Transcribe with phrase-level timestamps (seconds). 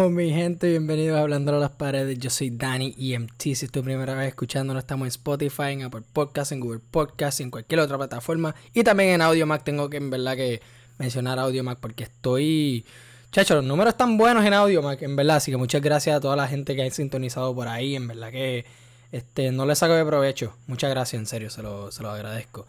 [0.00, 0.70] ¿Cómo estamos, mi gente?
[0.70, 2.18] Bienvenidos a Hablando a las Paredes.
[2.18, 3.38] Yo soy Dani EMT.
[3.38, 7.40] Si es tu primera vez escuchando, estamos en Spotify, en Apple Podcasts, en Google Podcasts,
[7.42, 8.54] en cualquier otra plataforma.
[8.72, 9.62] Y también en AudioMac.
[9.62, 10.62] Tengo que, en verdad, que
[10.96, 12.86] mencionar AudioMac porque estoy...
[13.30, 15.36] Chacho, los números están buenos en AudioMac, en verdad.
[15.36, 17.94] Así que muchas gracias a toda la gente que ha sintonizado por ahí.
[17.94, 18.64] En verdad que
[19.12, 20.54] este, no le saco de provecho.
[20.66, 22.66] Muchas gracias, en serio, se lo, se lo agradezco.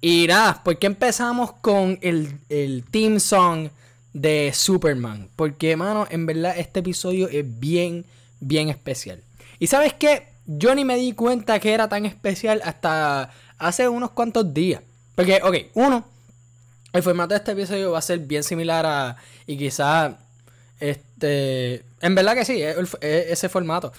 [0.00, 3.68] Y nada, ¿por qué empezamos con el, el team song
[4.12, 5.28] de Superman?
[5.36, 8.06] Porque, mano, en verdad este episodio es bien,
[8.40, 9.22] bien especial.
[9.58, 10.28] ¿Y sabes qué?
[10.46, 14.82] Yo ni me di cuenta que era tan especial hasta hace unos cuantos días.
[15.14, 16.04] Porque, ok, uno,
[16.92, 19.16] el formato de este episodio va a ser bien similar a.
[19.46, 20.14] Y quizás.
[20.80, 21.84] Este.
[22.00, 23.92] En verdad que sí, es ese formato.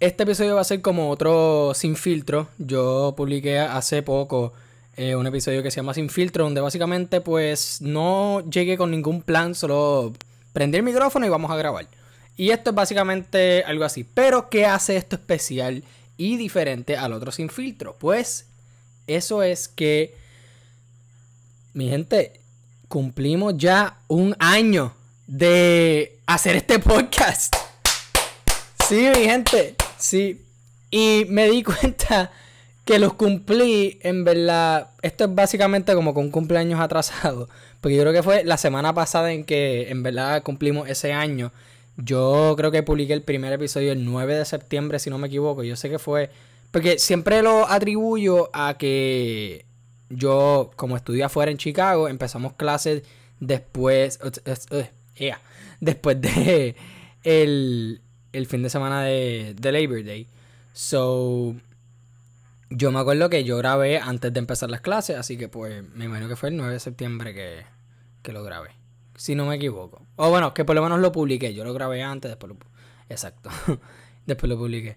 [0.00, 2.48] Este episodio va a ser como otro sin filtro.
[2.58, 4.52] Yo publiqué hace poco
[4.96, 9.22] eh, un episodio que se llama Sin filtro, donde básicamente pues no llegué con ningún
[9.22, 10.12] plan, solo
[10.52, 11.86] prendí el micrófono y vamos a grabar.
[12.36, 14.04] Y esto es básicamente algo así.
[14.04, 15.84] Pero ¿qué hace esto especial
[16.16, 17.96] y diferente al otro sin filtro?
[17.98, 18.46] Pues
[19.06, 20.14] eso es que,
[21.72, 22.40] mi gente,
[22.88, 24.94] cumplimos ya un año
[25.26, 27.54] de hacer este podcast.
[28.88, 29.76] Sí, mi gente.
[29.98, 30.44] Sí.
[30.90, 32.30] Y me di cuenta
[32.84, 34.90] que los cumplí, en verdad.
[35.02, 37.48] Esto es básicamente como con cumpleaños atrasado.
[37.80, 41.52] Porque yo creo que fue la semana pasada en que en verdad cumplimos ese año.
[41.96, 45.62] Yo creo que publiqué el primer episodio el 9 de septiembre, si no me equivoco.
[45.62, 46.30] Yo sé que fue.
[46.70, 49.66] Porque siempre lo atribuyo a que
[50.08, 53.02] yo, como estudié afuera en Chicago, empezamos clases
[53.40, 54.18] después.
[55.80, 56.76] después de
[57.24, 58.00] el,
[58.32, 60.26] el fin de semana de, de Labor Day.
[60.72, 61.54] So,
[62.76, 66.06] yo me acuerdo que yo grabé antes de empezar las clases, así que pues me
[66.06, 67.64] imagino que fue el 9 de septiembre que,
[68.22, 68.70] que lo grabé.
[69.16, 70.02] Si no me equivoco.
[70.16, 71.54] O bueno, que por lo menos lo publiqué.
[71.54, 72.58] Yo lo grabé antes, después lo...
[73.08, 73.50] Exacto.
[74.26, 74.96] después lo publiqué.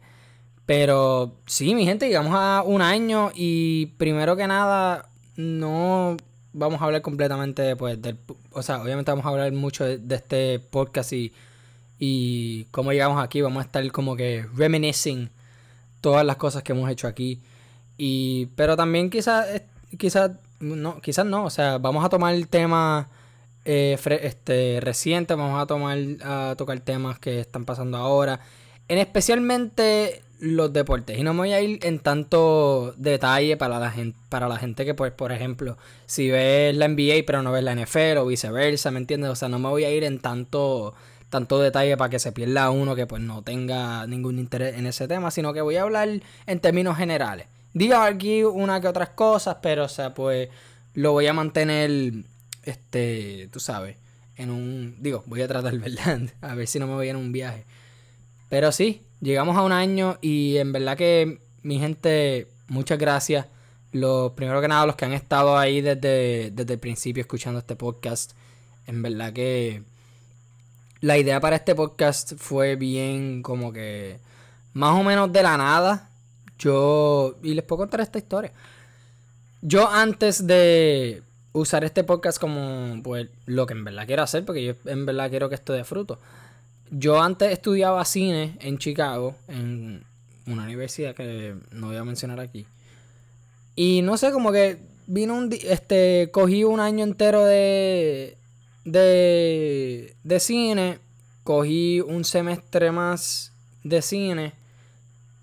[0.66, 6.18] Pero sí, mi gente, llegamos a un año y primero que nada, no
[6.54, 8.18] vamos a hablar completamente pues, del...
[8.52, 11.34] O sea, obviamente vamos a hablar mucho de este podcast y
[12.00, 13.42] y cómo llegamos aquí.
[13.42, 15.30] Vamos a estar como que reminiscing
[16.02, 17.42] todas las cosas que hemos hecho aquí.
[17.98, 19.48] Y, pero también quizás,
[19.98, 21.46] quizás, no, quizás no.
[21.46, 23.08] O sea, vamos a tomar temas
[23.66, 28.40] eh, este, recientes, vamos a tomar, a tocar temas que están pasando ahora.
[28.88, 31.18] En especialmente los deportes.
[31.18, 34.86] Y no me voy a ir en tanto detalle para la gente, para la gente
[34.86, 38.92] que, pues, por ejemplo, si ves la NBA pero no ves la NFL o viceversa,
[38.92, 39.32] ¿me entiendes?
[39.32, 40.94] O sea, no me voy a ir en tanto
[41.30, 45.08] tanto detalle para que se pierda uno que pues no tenga ningún interés en ese
[45.08, 46.08] tema, sino que voy a hablar
[46.46, 47.48] en términos generales.
[47.76, 50.48] Digo aquí una que otras cosas, pero o sea, pues
[50.94, 52.14] lo voy a mantener,
[52.64, 53.98] este, tú sabes,
[54.38, 56.22] en un, digo, voy a tratar, ¿verdad?
[56.40, 57.66] A ver si no me voy en un viaje.
[58.48, 63.48] Pero sí, llegamos a un año y en verdad que mi gente, muchas gracias.
[63.92, 67.76] Los, primero que nada, los que han estado ahí desde, desde el principio escuchando este
[67.76, 68.32] podcast.
[68.88, 69.84] En verdad que
[71.02, 74.20] la idea para este podcast fue bien como que
[74.72, 76.10] más o menos de la nada.
[76.60, 78.52] Yo, y les puedo contar esta historia.
[79.62, 81.24] Yo antes de
[81.54, 85.30] usar este podcast como pues lo que en verdad quiero hacer, porque yo en verdad
[85.30, 86.20] quiero que esto dé fruto.
[86.92, 90.04] Yo antes estudiaba cine en Chicago, en
[90.46, 92.66] una universidad que no voy a mencionar aquí.
[93.76, 94.78] Y no sé, como que
[95.08, 98.38] vino un este cogí un año entero de
[98.84, 101.00] de, de cine,
[101.44, 103.52] cogí un semestre más
[103.84, 104.65] de cine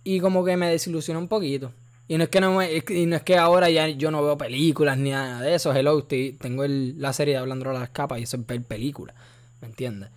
[0.04, 1.72] y como que me desilusionó un poquito.
[2.08, 5.10] Y no es que no, no es que ahora ya yo no veo películas ni
[5.10, 5.72] nada de eso.
[5.72, 9.14] Hello, tengo la serie de Hablando de las capas y eso es ver películas.
[9.60, 10.10] ¿Me entiendes?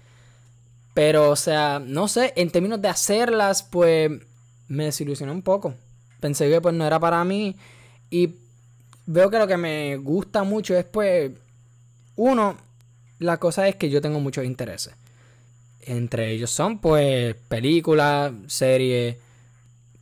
[0.94, 4.12] Pero, o sea, no sé, en términos de hacerlas, pues
[4.68, 5.76] me desilusionó un poco.
[6.20, 7.56] Pensé que pues no era para mí.
[8.10, 8.36] Y
[9.06, 11.32] veo que lo que me gusta mucho es pues,
[12.16, 12.58] uno,
[13.20, 14.96] la cosa es que yo tengo muchos intereses.
[15.82, 19.18] Entre ellos son pues películas, series,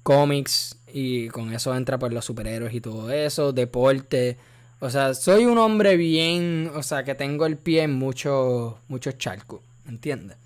[0.04, 4.38] cómics y con eso entra pues los superhéroes y todo eso, deporte.
[4.80, 9.18] O sea, soy un hombre bien, o sea, que tengo el pie en muchos muchos
[9.18, 10.38] charcos, ¿me entiendes?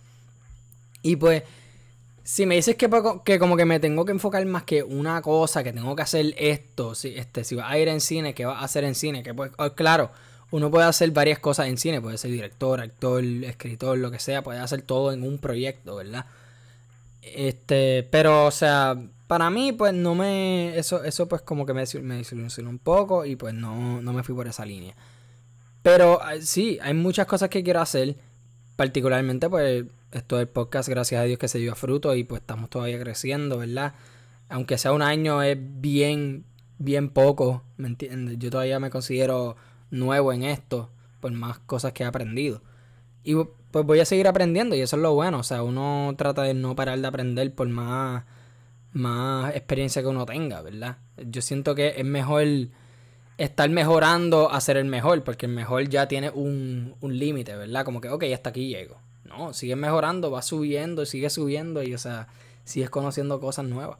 [1.01, 1.43] Y pues
[2.23, 2.89] si me dices que,
[3.23, 6.35] que, como que me tengo que enfocar más que una cosa, que tengo que hacer
[6.37, 9.23] esto, si, este, si vas a ir en cine, ¿qué vas a hacer en cine?
[9.23, 10.11] Que pues, oh, claro,
[10.51, 14.41] uno puede hacer varias cosas en cine, puede ser director, actor, escritor, lo que sea,
[14.41, 16.25] puede hacer todo en un proyecto, ¿verdad?
[17.21, 20.77] Este, pero, o sea, para mí, pues no me.
[20.77, 22.23] Eso, eso pues como que me, me
[22.67, 24.95] un poco y pues no, no me fui por esa línea.
[25.83, 28.17] Pero sí, hay muchas cosas que quiero hacer.
[28.75, 32.41] Particularmente, pues, esto del podcast, gracias a Dios que se dio a fruto y pues
[32.41, 33.93] estamos todavía creciendo, ¿verdad?
[34.49, 36.45] Aunque sea un año es bien,
[36.77, 38.37] bien poco, ¿me entiendes?
[38.39, 39.55] Yo todavía me considero
[39.91, 40.89] nuevo en esto,
[41.19, 42.61] por más cosas que he aprendido.
[43.23, 43.35] Y
[43.71, 46.53] pues voy a seguir aprendiendo y eso es lo bueno, o sea, uno trata de
[46.53, 48.23] no parar de aprender por más,
[48.97, 50.97] más experiencia que uno tenga, ¿verdad?
[51.17, 52.45] Yo siento que es mejor
[53.37, 57.85] estar mejorando a ser el mejor, porque el mejor ya tiene un, un límite, ¿verdad?
[57.85, 58.97] Como que, ok, hasta aquí llego.
[59.25, 62.27] No, sigues mejorando, vas subiendo, sigue subiendo y, o sea,
[62.63, 63.99] sigues conociendo cosas nuevas.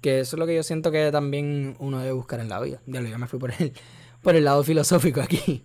[0.00, 2.80] Que eso es lo que yo siento que también uno debe buscar en la vida.
[2.86, 3.72] Ya lo ya me fui por el,
[4.22, 5.62] por el lado filosófico aquí.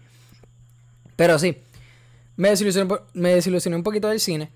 [1.16, 1.58] Pero sí,
[2.36, 4.50] me desilusioné, me desilusioné un poquito del cine.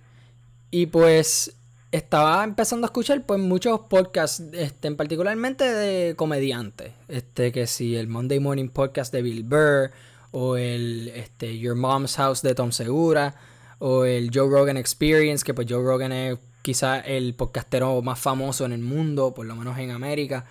[0.72, 1.56] Y pues
[1.94, 6.92] estaba empezando a escuchar pues muchos podcasts, este, particularmente de comediantes.
[7.07, 9.92] Este, que si el Monday Morning Podcast de Bill Burr,
[10.31, 13.36] o el este, Your Mom's House de Tom Segura,
[13.78, 18.66] o el Joe Rogan Experience, que pues Joe Rogan es quizá el podcastero más famoso
[18.66, 20.45] en el mundo, por lo menos en América.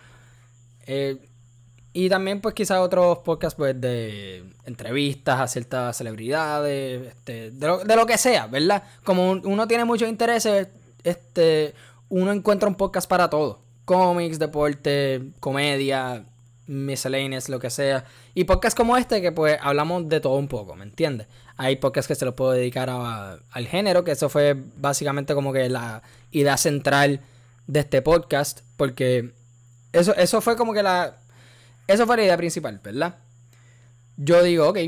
[0.87, 1.19] Eh,
[1.93, 7.79] y también pues quizá otros podcasts pues de entrevistas a ciertas celebridades, este, de, lo,
[7.79, 8.85] de lo que sea, ¿verdad?
[9.03, 10.69] Como uno tiene muchos intereses
[11.05, 11.75] este,
[12.09, 13.61] uno encuentra un podcast para todo.
[13.85, 16.25] Cómics, deporte, comedia,
[16.67, 18.05] miscellaneous, lo que sea.
[18.35, 21.27] Y podcasts como este que pues hablamos de todo un poco, ¿me entiendes?
[21.57, 25.69] Hay podcasts que se los puedo dedicar al género, que eso fue básicamente como que
[25.69, 27.21] la idea central
[27.67, 29.33] de este podcast, porque
[29.93, 31.19] eso, eso fue como que la...
[31.87, 33.17] Eso fue la idea principal, ¿verdad?
[34.17, 34.79] Yo digo, ok,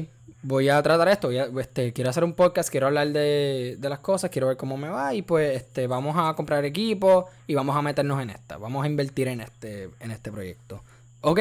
[0.45, 4.49] voy a tratar esto, este, quiero hacer un podcast, quiero hablar de, las cosas, quiero
[4.49, 8.23] ver cómo me va y pues este, vamos a comprar equipo y vamos a meternos
[8.23, 10.85] en esta, vamos a invertir en este, en este proyecto.
[11.23, 11.41] Ok,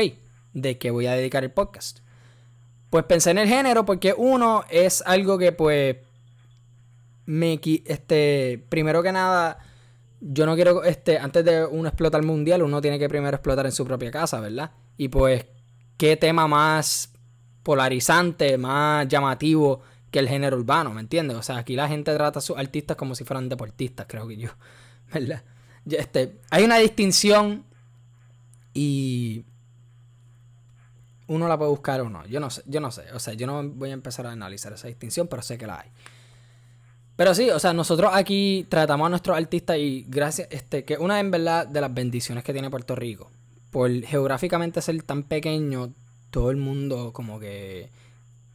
[0.53, 2.00] ¿de qué voy a dedicar el podcast?
[2.89, 5.97] Pues pensé en el género porque uno es algo que pues
[7.25, 9.57] me este primero que nada
[10.19, 13.71] yo no quiero este antes de uno explotar mundial uno tiene que primero explotar en
[13.71, 14.71] su propia casa, ¿verdad?
[14.95, 15.45] Y pues
[15.97, 17.12] qué tema más
[17.63, 19.81] polarizante, más llamativo
[20.12, 21.38] que el género urbano, ¿me entiendes?
[21.38, 24.38] O sea, aquí la gente trata a sus artistas como si fueran deportistas, creo que
[24.38, 24.50] yo,
[25.13, 25.44] ¿verdad?
[25.89, 27.65] Este, hay una distinción
[28.74, 29.44] y
[31.27, 32.25] uno la puede buscar o no.
[32.27, 33.12] Yo no sé, yo no sé.
[33.13, 35.80] O sea, yo no voy a empezar a analizar esa distinción, pero sé que la
[35.81, 35.89] hay.
[37.15, 41.19] Pero sí, o sea, nosotros aquí tratamos a nuestros artistas y gracias, este, que una
[41.19, 43.30] en verdad de las bendiciones que tiene Puerto Rico,
[43.69, 45.94] por geográficamente ser tan pequeño,
[46.33, 47.91] todo el mundo como que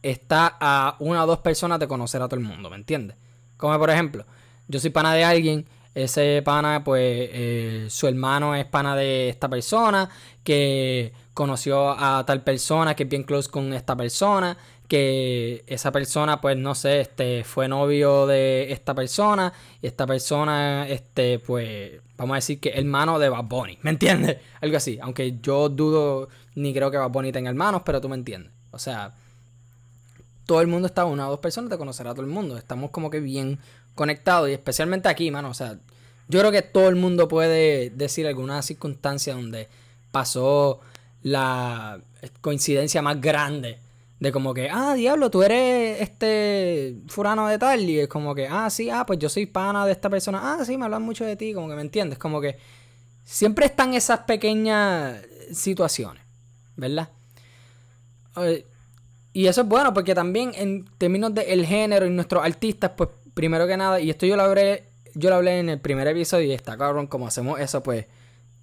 [0.03, 3.15] está a una o dos personas de conocer a todo el mundo, ¿me entiendes?
[3.55, 4.25] Como por ejemplo,
[4.67, 5.65] yo soy pana de alguien,
[5.95, 10.09] ese pana, pues eh, su hermano es pana de esta persona,
[10.43, 14.57] que conoció a tal persona, que es bien close con esta persona,
[14.89, 20.85] que esa persona, pues no sé, este, fue novio de esta persona, y esta persona,
[20.89, 24.37] este, pues, vamos a decir que hermano de Bad Bunny, ¿me entiendes?
[24.59, 26.27] Algo así, aunque yo dudo
[26.59, 28.51] ni creo que Bad Bunny tenga hermanos, pero tú me entiendes.
[28.71, 29.13] O sea,
[30.45, 32.57] todo el mundo está una o dos personas de conocer a todo el mundo.
[32.57, 33.59] Estamos como que bien
[33.95, 35.49] conectados y especialmente aquí, mano.
[35.49, 35.77] O sea,
[36.27, 39.69] yo creo que todo el mundo puede decir alguna circunstancia donde
[40.11, 40.81] pasó
[41.23, 42.01] la
[42.41, 43.79] coincidencia más grande
[44.19, 47.89] de como que, ah, diablo, tú eres este furano de tal.
[47.89, 50.41] Y es como que, ah, sí, ah, pues yo soy pana de esta persona.
[50.43, 52.19] Ah, sí, me hablan mucho de ti, como que me entiendes.
[52.19, 52.57] Como que
[53.23, 55.21] siempre están esas pequeñas
[55.53, 56.23] situaciones,
[56.79, 57.09] ¿verdad?
[59.33, 63.67] Y eso es bueno porque también en términos del género y nuestros artistas, pues primero
[63.67, 64.83] que nada, y esto yo lo hablé,
[65.13, 68.05] yo lo hablé en el primer episodio y está cabrón como hacemos eso, pues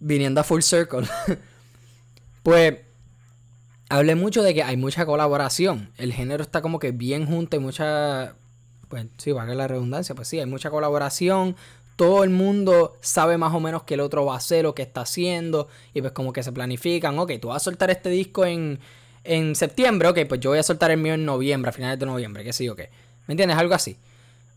[0.00, 1.06] viniendo a full circle.
[2.42, 2.78] pues
[3.88, 5.90] hablé mucho de que hay mucha colaboración.
[5.96, 8.34] El género está como que bien junto y mucha.
[8.88, 10.14] Pues sí, va a la redundancia.
[10.14, 11.56] Pues sí, hay mucha colaboración.
[11.96, 14.82] Todo el mundo sabe más o menos que el otro va a hacer lo que
[14.82, 15.68] está haciendo.
[15.94, 17.18] Y pues como que se planifican.
[17.18, 18.78] Ok, tú vas a soltar este disco en,
[19.24, 20.08] en septiembre.
[20.08, 22.44] Ok, pues yo voy a soltar el mío en noviembre, a finales de noviembre.
[22.44, 22.80] Que sí, ok.
[23.26, 23.58] ¿Me entiendes?
[23.58, 23.96] Algo así.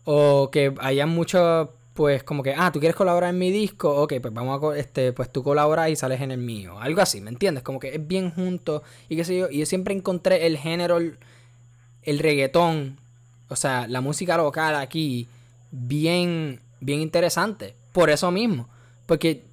[0.04, 4.14] O que haya mucho pues como que, ah, tú quieres colaborar en mi disco, ok,
[4.22, 6.78] pues vamos a, este, pues tú colaboras y sales en el mío.
[6.80, 7.62] Algo así, ¿me entiendes?
[7.62, 9.50] Como que es bien junto y qué sé yo.
[9.50, 12.98] Y yo siempre encontré el género, el, reggaetón,
[13.48, 15.28] o sea, la música local aquí,
[15.72, 17.74] bien, bien interesante.
[17.92, 18.68] Por eso mismo.
[19.06, 19.44] Porque,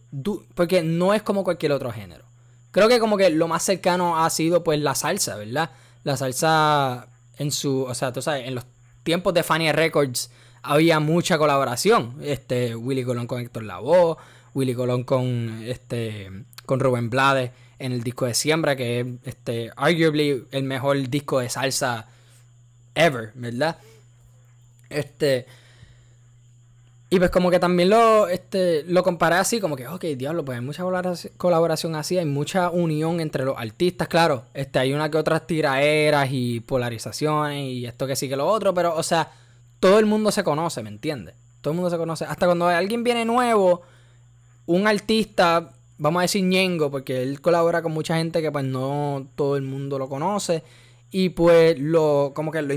[0.55, 2.23] porque no es como cualquier otro género.
[2.71, 5.71] Creo que como que lo más cercano ha sido pues la salsa, ¿verdad?
[6.03, 7.07] La salsa
[7.37, 8.65] en su, o sea, tú sabes, en los
[9.03, 10.29] tiempos de Fania Records
[10.61, 12.15] había mucha colaboración.
[12.21, 14.17] Este, Willy Colón con Héctor Lavoe,
[14.53, 16.31] Willy Colón con este
[16.65, 21.39] con Rubén Blades en el disco de Siembra, que es este, arguably el mejor disco
[21.39, 22.07] de salsa
[22.95, 23.77] ever, ¿verdad?
[24.89, 25.45] Este.
[27.09, 30.57] Y pues como que también lo, este, lo comparé así, como que, ok, diablo, pues
[30.57, 30.83] hay mucha
[31.37, 36.27] colaboración así, hay mucha unión entre los artistas, claro, este, hay una que otras tiraeras
[36.31, 39.31] y polarizaciones y esto que sí que lo otro, pero, o sea,
[39.79, 41.35] todo el mundo se conoce, ¿me entiendes?
[41.61, 42.25] Todo el mundo se conoce.
[42.25, 43.83] Hasta cuando alguien viene nuevo,
[44.65, 49.27] un artista, vamos a decir Ñengo, porque él colabora con mucha gente que pues no
[49.35, 50.61] todo el mundo lo conoce,
[51.09, 52.75] y pues lo, como que lo,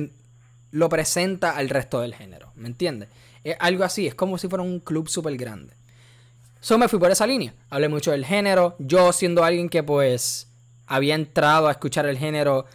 [0.70, 3.08] lo presenta al resto del género, ¿me entiendes?
[3.44, 5.74] Es algo así, es como si fuera un club súper grande.
[6.60, 7.54] So me fui por esa línea.
[7.70, 8.76] Hablé mucho del género.
[8.78, 10.46] Yo siendo alguien que pues
[10.86, 12.66] había entrado a escuchar el género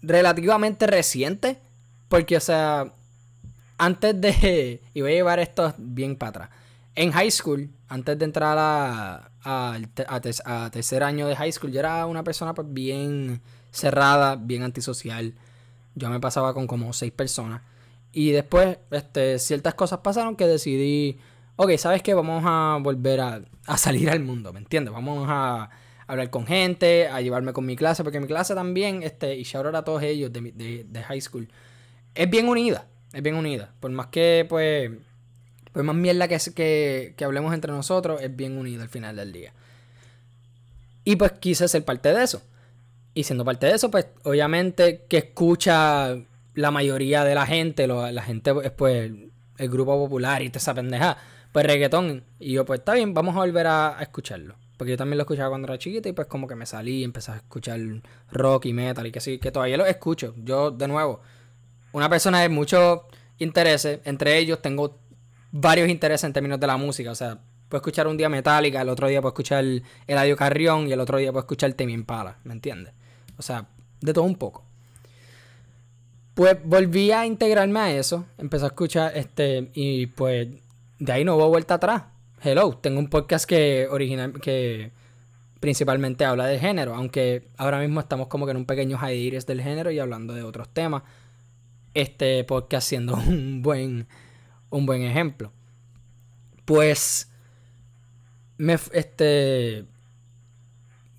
[0.00, 1.58] relativamente reciente.
[2.08, 2.92] Porque, o sea,
[3.76, 4.82] antes de...
[4.94, 6.50] Y voy a llevar esto bien para atrás.
[6.94, 12.06] En high school, antes de entrar a, a, tercer año de high school, yo era
[12.06, 15.34] una persona pues bien cerrada, bien antisocial.
[15.94, 17.60] Yo me pasaba con como seis personas.
[18.18, 21.20] Y después, este, ciertas cosas pasaron que decidí,
[21.54, 22.14] ok, ¿sabes qué?
[22.14, 23.44] Vamos a volver a,
[23.76, 24.92] salir al mundo, ¿me entiendes?
[24.92, 25.70] Vamos a
[26.08, 29.72] hablar con gente, a llevarme con mi clase, porque mi clase también, este, y shout
[29.72, 31.48] a todos ellos de, de, high school,
[32.16, 33.72] es bien unida, es bien unida.
[33.78, 34.90] Por más que, pues,
[35.70, 39.30] pues más mierda que, que, que hablemos entre nosotros, es bien unida al final del
[39.30, 39.52] día.
[41.04, 42.42] Y pues quise ser parte de eso.
[43.14, 46.18] Y siendo parte de eso, pues obviamente que escucha
[46.58, 49.12] la mayoría de la gente, la gente es pues
[49.58, 51.16] el grupo popular y te esa pendeja,
[51.52, 52.24] pues reggaetón.
[52.40, 54.56] Y yo pues está bien, vamos a volver a, escucharlo.
[54.76, 57.04] Porque yo también lo escuchaba cuando era chiquito y pues como que me salí y
[57.04, 57.80] empecé a escuchar
[58.32, 60.34] rock y metal y que sí, que todavía lo escucho.
[60.36, 61.20] Yo de nuevo,
[61.92, 63.02] una persona de muchos
[63.38, 64.98] intereses, entre ellos tengo
[65.52, 67.38] varios intereses en términos de la música, o sea,
[67.68, 69.64] puedo escuchar un día Metallica, el otro día puedo escuchar
[70.06, 72.94] Eladio Carrión y el otro día puedo escuchar Temi Impala, ¿me entiendes?
[73.36, 73.66] O sea,
[74.00, 74.67] de todo un poco.
[76.38, 80.46] Pues volví a integrarme a eso, empecé a escuchar este y pues
[81.00, 82.04] de ahí no hubo vuelta atrás.
[82.40, 84.92] Hello, tengo un podcast que original que
[85.58, 89.60] principalmente habla de género, aunque ahora mismo estamos como que en un pequeño hiatus del
[89.60, 91.02] género y hablando de otros temas.
[91.92, 94.06] Este podcast siendo un buen
[94.70, 95.50] un buen ejemplo.
[96.64, 97.32] Pues
[98.58, 99.86] me este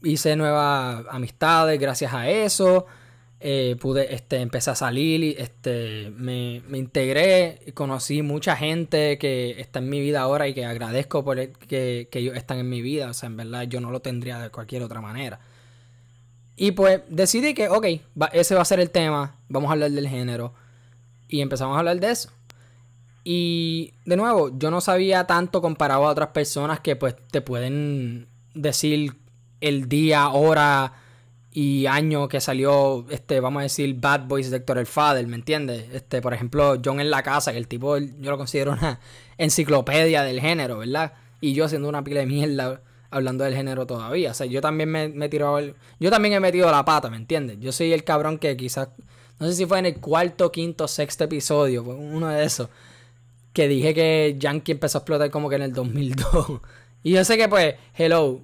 [0.02, 2.88] hice nuevas amistades gracias a eso.
[3.42, 9.62] Eh, pude, este, empecé a salir, y este, me, me integré, conocí mucha gente que
[9.62, 13.10] está en mi vida ahora y que agradezco por que, ellos están en mi vida,
[13.10, 15.40] o sea, en verdad yo no lo tendría de cualquier otra manera.
[16.58, 17.86] Y pues decidí que, ok,
[18.34, 20.54] ese va a ser el tema, vamos a hablar del género.
[21.30, 22.32] Y empezamos a hablar de eso.
[23.24, 28.28] Y de nuevo, yo no sabía tanto comparado a otras personas que pues te pueden
[28.54, 29.16] decir
[29.62, 30.94] el día, hora,
[31.62, 35.36] y año que salió, este, vamos a decir, Bad Boys de Héctor el Father, ¿me
[35.36, 35.88] entiendes?
[35.92, 39.02] Este, por ejemplo, John en la casa, que el tipo yo lo considero una
[39.38, 41.12] enciclopedia del género, ¿verdad?
[41.42, 44.32] Y yo haciendo una pila de mierda hablando del género todavía.
[44.32, 45.60] O sea, yo también me, me tiro
[46.00, 47.58] Yo también he metido la pata, ¿me entiendes?
[47.60, 48.88] Yo soy el cabrón que quizás...
[49.38, 52.70] No sé si fue en el cuarto, quinto, sexto episodio, uno de esos,
[53.52, 56.62] que dije que Yankee empezó a explotar como que en el 2002.
[57.04, 58.40] y yo sé que pues, hello,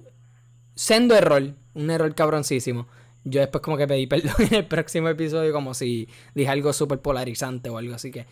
[0.74, 2.86] sendo error, un error cabroncísimo.
[3.28, 7.00] Yo después como que pedí perdón en el próximo episodio como si dije algo súper
[7.00, 8.24] polarizante o algo así que...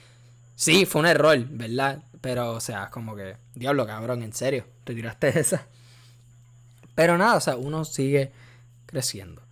[0.54, 2.04] Sí, fue un error, ¿verdad?
[2.20, 3.36] Pero, o sea, como que...
[3.56, 4.64] Diablo, cabrón, en serio.
[4.84, 5.66] Te tiraste esa.
[6.94, 8.30] Pero nada, o sea, uno sigue
[8.86, 9.42] creciendo.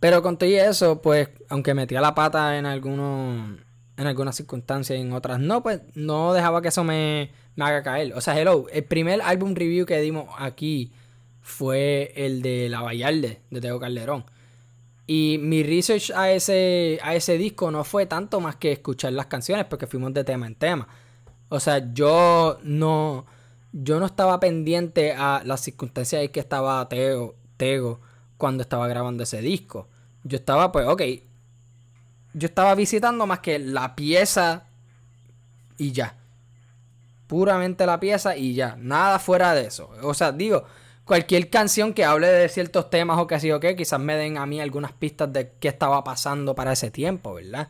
[0.00, 3.58] Pero con todo eso, pues, aunque metía la pata en algunos...
[3.96, 7.82] En algunas circunstancias y en otras no, pues no dejaba que eso me, me haga
[7.84, 8.12] caer.
[8.14, 10.92] O sea, hello, el primer álbum review que dimos aquí
[11.40, 14.24] fue el de La Vallarde, de Teo Calderón.
[15.06, 19.26] Y mi research a ese, a ese disco no fue tanto más que escuchar las
[19.26, 20.88] canciones, porque fuimos de tema en tema.
[21.50, 23.26] O sea, yo no,
[23.72, 28.00] yo no estaba pendiente a las circunstancias en que estaba Teo, Tego
[28.38, 29.88] cuando estaba grabando ese disco.
[30.24, 31.02] Yo estaba, pues, ok.
[32.32, 34.64] Yo estaba visitando más que la pieza
[35.76, 36.16] y ya.
[37.26, 38.76] Puramente la pieza y ya.
[38.78, 39.90] Nada fuera de eso.
[40.02, 40.64] O sea, digo,
[41.04, 44.38] cualquier canción que hable de ciertos temas o que así o qué, quizás me den
[44.38, 47.68] a mí algunas pistas de qué estaba pasando para ese tiempo, ¿verdad?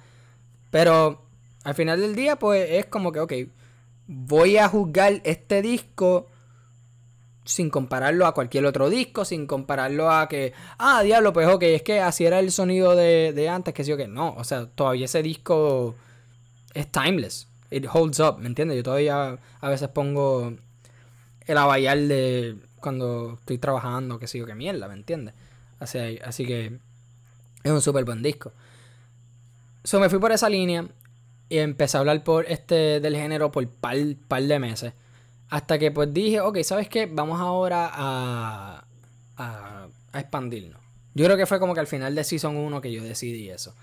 [0.71, 1.23] Pero
[1.65, 3.33] al final del día, pues es como que, ok,
[4.07, 6.29] voy a juzgar este disco
[7.45, 11.83] sin compararlo a cualquier otro disco, sin compararlo a que, ah, diablo, pues ok, es
[11.83, 14.67] que así era el sonido de, de antes, que sí o que no, o sea,
[14.67, 15.95] todavía ese disco
[16.73, 18.79] es timeless, it holds up, ¿me entiendes?
[18.79, 20.55] Yo todavía a veces pongo
[21.47, 25.35] el abayal de cuando estoy trabajando, que sigo que mierda, ¿me entiendes?
[25.81, 26.79] Así, así que
[27.63, 28.53] es un súper buen disco.
[29.85, 30.87] So me fui por esa línea
[31.49, 33.97] y empecé a hablar por este del género por par,
[34.29, 34.93] par de meses.
[35.49, 37.07] Hasta que pues dije, ok, ¿sabes qué?
[37.07, 38.85] Vamos ahora a,
[39.39, 40.81] a, a expandirnos.
[41.15, 43.75] Yo creo que fue como que al final de Season 1 que yo decidí eso.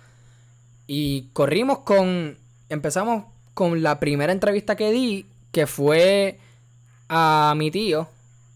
[0.86, 2.38] Y corrimos con...
[2.70, 6.40] Empezamos con la primera entrevista que di, que fue
[7.10, 8.08] a mi tío,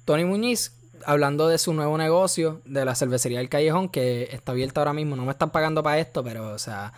[0.06, 0.72] Tony Muñiz,
[1.04, 5.16] hablando de su nuevo negocio, de la cervecería del Callejón, que está abierta ahora mismo.
[5.16, 6.94] No me están pagando para esto, pero, o sea,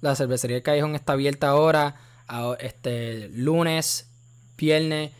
[0.00, 1.96] la cervecería del Callejón está abierta ahora,
[2.58, 4.08] este, lunes,
[4.56, 5.12] viernes,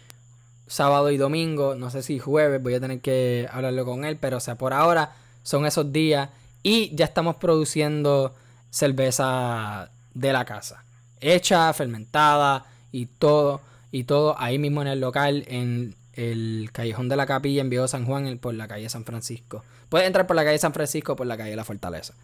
[0.66, 1.74] sábado y domingo.
[1.74, 4.72] No sé si jueves, voy a tener que hablarlo con él, pero, o sea, por
[4.72, 6.30] ahora son esos días.
[6.62, 8.34] Y ya estamos produciendo
[8.70, 10.82] cerveza de la casa.
[11.20, 13.60] Hecha, fermentada y todo
[13.92, 17.86] y todo ahí mismo en el local, en el Callejón de la Capilla en Viejo
[17.86, 19.62] San Juan, por la calle San Francisco.
[19.88, 22.14] Puedes entrar por la calle San Francisco o por la calle La Fortaleza.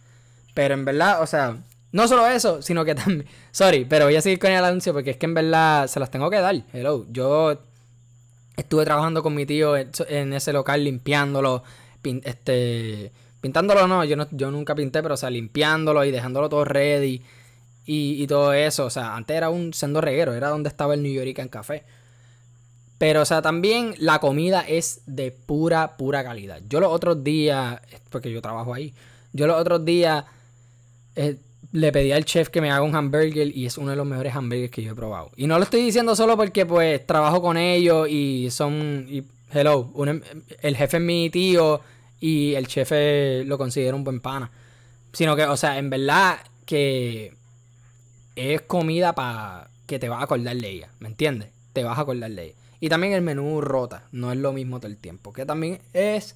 [0.55, 1.57] Pero en verdad, o sea,
[1.93, 3.27] no solo eso, sino que también.
[3.53, 6.11] Sorry, pero voy a seguir con el anuncio porque es que en verdad se las
[6.11, 6.63] tengo que dar.
[6.73, 7.07] Hello.
[7.11, 7.59] Yo
[8.57, 11.63] estuve trabajando con mi tío en ese local limpiándolo.
[12.25, 13.13] este.
[13.41, 17.23] Pintándolo no, yo no, yo nunca pinté, pero o sea, limpiándolo y dejándolo todo ready
[17.85, 18.87] y, todo eso.
[18.87, 21.83] O sea, antes era un sendo reguero, era donde estaba el New en Café.
[23.03, 26.61] Pero, o sea, también la comida es de pura, pura calidad.
[26.69, 28.95] Yo los otros días, porque yo trabajo ahí,
[29.33, 30.25] yo los otros días
[31.17, 31.37] eh,
[31.73, 34.37] le pedí al chef que me haga un hamburger y es uno de los mejores
[34.37, 35.33] hamburgers que yo he probado.
[35.37, 39.09] Y no lo estoy diciendo solo porque, pues, trabajo con ellos y son.
[39.53, 40.23] Hello, em,
[40.61, 41.81] el jefe es mi tío
[42.21, 42.93] y el chef
[43.45, 44.49] lo considero un buen pana.
[45.13, 47.35] Sino que, o sea, en verdad que
[48.37, 51.49] es comida para que te vas a acordar de ella, ¿me entiendes?
[51.73, 52.62] Te vas a acordar de ella.
[52.83, 56.35] Y también el menú rota, no es lo mismo todo el tiempo, que también es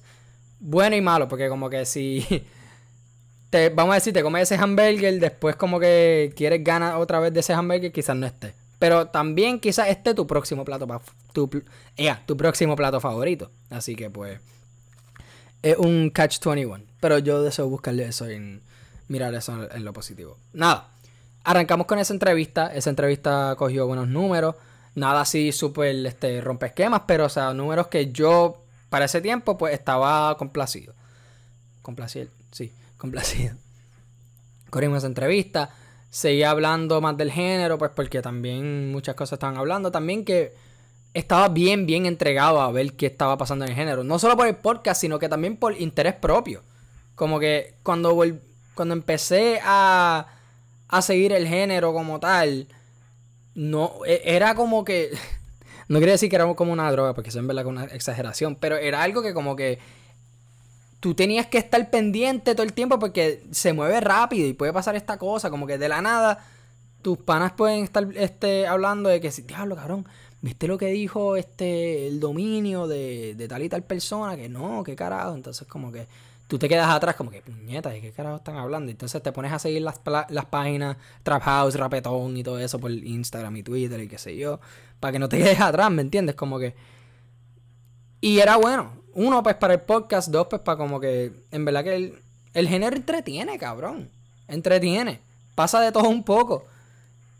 [0.61, 2.25] bueno y malo, porque como que si
[3.49, 7.33] te, vamos a decir, te comes ese hamburger, después como que quieres ganar otra vez
[7.33, 8.53] de ese hamburger, quizás no esté.
[8.79, 10.87] Pero también quizás esté tu próximo plato,
[11.33, 11.49] tu,
[12.25, 13.51] tu próximo plato favorito.
[13.69, 14.39] Así que pues
[15.63, 16.81] es un catch 21.
[17.01, 18.61] Pero yo deseo buscarle eso en
[19.09, 20.37] mirar eso en lo positivo.
[20.53, 20.91] Nada.
[21.43, 22.73] Arrancamos con esa entrevista.
[22.73, 24.55] Esa entrevista cogió buenos números.
[24.97, 29.55] Nada así súper este, rompe esquemas, pero o sea, números que yo para ese tiempo
[29.55, 30.95] pues estaba complacido.
[31.83, 33.55] Complacido, sí, complacido.
[34.71, 35.69] Corrimos esa entrevista.
[36.09, 39.91] Seguía hablando más del género, pues porque también muchas cosas estaban hablando.
[39.91, 40.55] También que
[41.13, 44.03] estaba bien, bien entregado a ver qué estaba pasando en el género.
[44.03, 46.63] No solo por el podcast, sino que también por interés propio.
[47.13, 48.19] Como que cuando,
[48.73, 50.25] cuando empecé a
[50.89, 52.67] a seguir el género como tal,
[53.57, 55.09] no, e, era como que,
[55.89, 58.55] no quería decir que era como una droga, porque eso es en verdad una exageración,
[58.55, 59.79] pero era algo que como que
[60.99, 64.95] tú tenías que estar pendiente todo el tiempo porque se mueve rápido y puede pasar
[64.95, 66.45] esta cosa, como que de la nada
[67.01, 70.05] tus panas pueden estar este, hablando de que, diablo, cabrón,
[70.41, 74.35] ¿viste lo que dijo este el dominio de, de tal y tal persona?
[74.35, 76.07] Que no, qué carajo, entonces como que
[76.47, 78.89] tú te quedas atrás como que, puñeta, ¿de qué carajo están hablando?
[78.89, 82.91] Entonces te pones a seguir las, las páginas Trap House, Rapetón y todo eso por
[82.91, 84.59] Instagram y Twitter y qué sé yo,
[84.99, 86.35] para que no te quedes atrás, ¿me entiendes?
[86.35, 86.73] Como que...
[88.21, 88.93] Y era bueno.
[89.13, 92.19] Uno, pues para el podcast, dos, pues para como que, en verdad que el,
[92.53, 94.09] el género entretiene, cabrón.
[94.47, 95.19] Entretiene.
[95.55, 96.65] Pasa de todo un poco.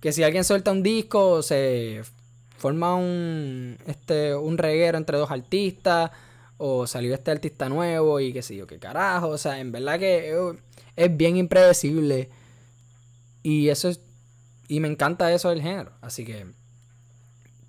[0.01, 2.03] Que si alguien suelta un disco, se
[2.57, 6.11] forma un, este, un reguero entre dos artistas
[6.57, 9.29] o salió este artista nuevo y qué sé yo, qué carajo.
[9.29, 10.33] O sea, en verdad que
[10.95, 12.29] es bien impredecible.
[13.43, 14.01] Y eso es.
[14.67, 15.91] Y me encanta eso del género.
[16.01, 16.47] Así que.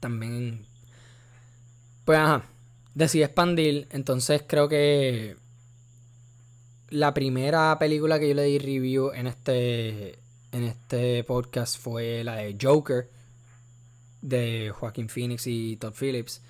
[0.01, 0.66] También.
[2.05, 2.44] Pues ajá.
[2.94, 3.87] Decidí expandir.
[3.90, 5.37] Entonces creo que.
[6.90, 10.18] La primera película que yo le di review en este.
[10.51, 13.11] En este podcast fue la de Joker.
[14.22, 16.40] De Joaquín Phoenix y Todd Phillips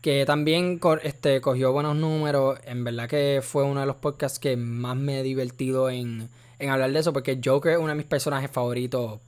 [0.00, 2.58] que también este, cogió buenos números.
[2.64, 6.28] En verdad que fue uno de los podcasts que más me he divertido en,
[6.60, 9.20] hablar de eso, porque Joker es uno de mis personajes favoritos,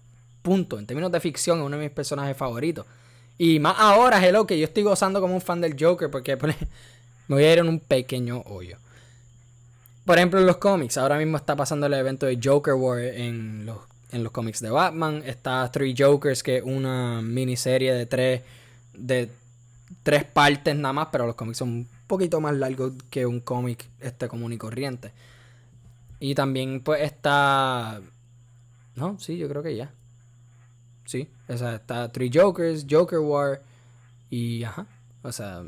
[0.42, 0.78] punto.
[0.78, 2.86] En términos de ficción, es uno de mis personajes favoritos.
[3.38, 6.36] Y más ahora, hello, que yo estoy gozando como un fan del Joker, porque
[7.28, 8.78] me voy a ir en un pequeño hoyo.
[10.04, 13.66] Por ejemplo, en los cómics, ahora mismo está pasando el evento de Joker War en
[13.66, 13.78] los,
[14.10, 15.22] en los cómics de Batman.
[15.24, 18.42] Está Three Jokers, que es una miniserie de tres,
[18.94, 19.28] de
[20.02, 23.88] tres partes nada más, pero los cómics son un poquito más largos que un cómic
[24.00, 25.12] este común y corriente.
[26.20, 28.00] Y también pues está...
[28.94, 29.92] No, sí, yo creo que ya.
[31.04, 33.62] Sí, o está Three Jokers, Joker War
[34.30, 34.86] y ajá.
[35.22, 35.62] O sea,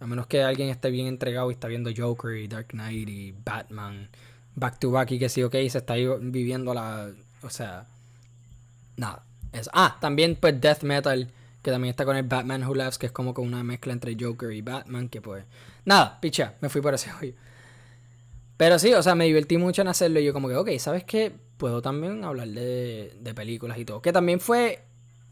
[0.00, 3.32] a menos que alguien esté bien entregado y está viendo Joker y Dark Knight y
[3.44, 4.08] Batman
[4.54, 7.10] back to back y que sí, ok, se está viviendo la...
[7.42, 7.86] O sea,
[8.96, 9.24] nada.
[9.72, 11.30] Ah, también pues Death Metal
[11.62, 14.16] Que también está con el Batman Who Laughs, que es como con una mezcla entre
[14.18, 15.44] Joker y Batman, que pues...
[15.84, 17.34] Nada, picha, me fui por ese hoyo.
[18.56, 21.04] Pero sí, o sea, me divertí mucho en hacerlo y yo como que, ok, ¿sabes
[21.04, 21.32] qué?
[21.56, 24.02] Puedo también hablar de, de películas y todo.
[24.02, 24.82] Que también fue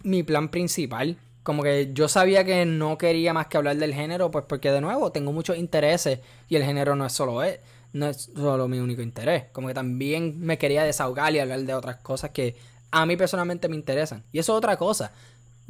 [0.03, 1.17] mi plan principal.
[1.43, 4.81] Como que yo sabía que no quería más que hablar del género, pues porque de
[4.81, 7.61] nuevo tengo muchos intereses y el género no es solo es,
[7.93, 9.45] no es solo mi único interés.
[9.53, 12.57] Como que también me quería desahogar y hablar de otras cosas que
[12.91, 14.25] a mí personalmente me interesan.
[14.33, 15.13] Y eso es otra cosa.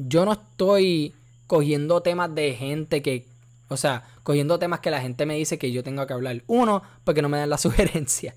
[0.08, 1.14] Yo no estoy
[1.46, 3.26] cogiendo temas de gente que,
[3.68, 6.42] o sea, cogiendo temas que la gente me dice que yo tengo que hablar.
[6.46, 8.34] Uno, porque no me dan la sugerencia.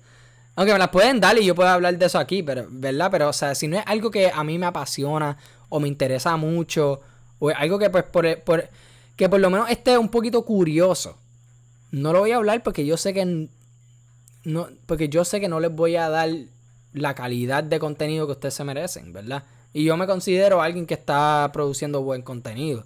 [0.56, 3.10] Aunque me las pueden dar y yo puedo hablar de eso aquí, pero, ¿verdad?
[3.10, 5.36] Pero, o sea, si no es algo que a mí me apasiona
[5.68, 7.00] o me interesa mucho,
[7.38, 8.68] o es algo que, pues, por, por,
[9.16, 11.16] que por lo menos esté un poquito curioso,
[11.90, 13.48] no lo voy a hablar porque yo sé que
[14.44, 16.28] no, porque yo sé que no les voy a dar
[16.92, 19.44] la calidad de contenido que ustedes se merecen, ¿verdad?
[19.74, 22.84] Y yo me considero alguien que está produciendo buen contenido.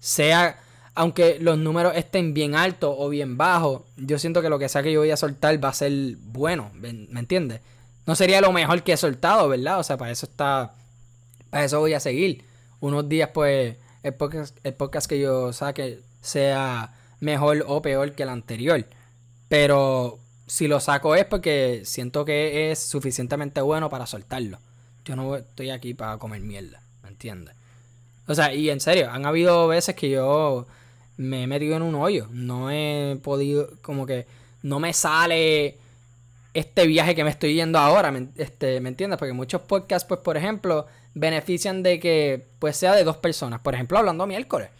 [0.00, 0.58] Sea
[0.94, 4.82] aunque los números estén bien altos o bien bajos, yo siento que lo que sea
[4.82, 7.60] que yo voy a soltar va a ser bueno, ¿me entiendes?
[8.06, 9.78] No sería lo mejor que he soltado, ¿verdad?
[9.78, 10.74] O sea, para eso está,
[11.50, 12.44] para eso voy a seguir.
[12.80, 18.24] Unos días, pues, el podcast, el podcast que yo saque sea mejor o peor que
[18.24, 18.84] el anterior.
[19.48, 24.58] Pero si lo saco es porque siento que es suficientemente bueno para soltarlo.
[25.04, 27.54] Yo no estoy aquí para comer mierda, ¿me entiendes?
[28.26, 30.66] O sea, y en serio, han habido veces que yo
[31.16, 32.28] me he metido en un hoyo.
[32.30, 34.26] No he podido, como que
[34.62, 35.78] no me sale
[36.54, 39.18] este viaje que me estoy yendo ahora, ¿me, este, ¿me entiendes?
[39.18, 43.60] Porque muchos podcasts, pues, por ejemplo, benefician de que, pues, sea de dos personas.
[43.60, 44.70] Por ejemplo, hablando miércoles.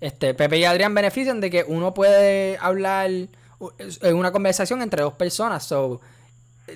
[0.00, 5.14] Este, Pepe y Adrián benefician de que uno puede hablar en una conversación entre dos
[5.14, 5.64] personas.
[5.64, 6.00] So,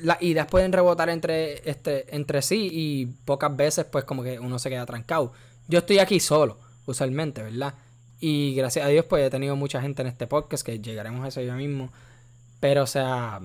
[0.02, 4.59] las ideas pueden rebotar entre, este, entre sí y pocas veces, pues, como que uno
[4.59, 5.33] se queda trancado.
[5.68, 7.74] Yo estoy aquí solo, usualmente, ¿verdad?
[8.20, 11.28] Y gracias a Dios, pues he tenido mucha gente en este podcast, que llegaremos a
[11.28, 11.90] eso yo mismo.
[12.61, 13.40] Pero, o sea,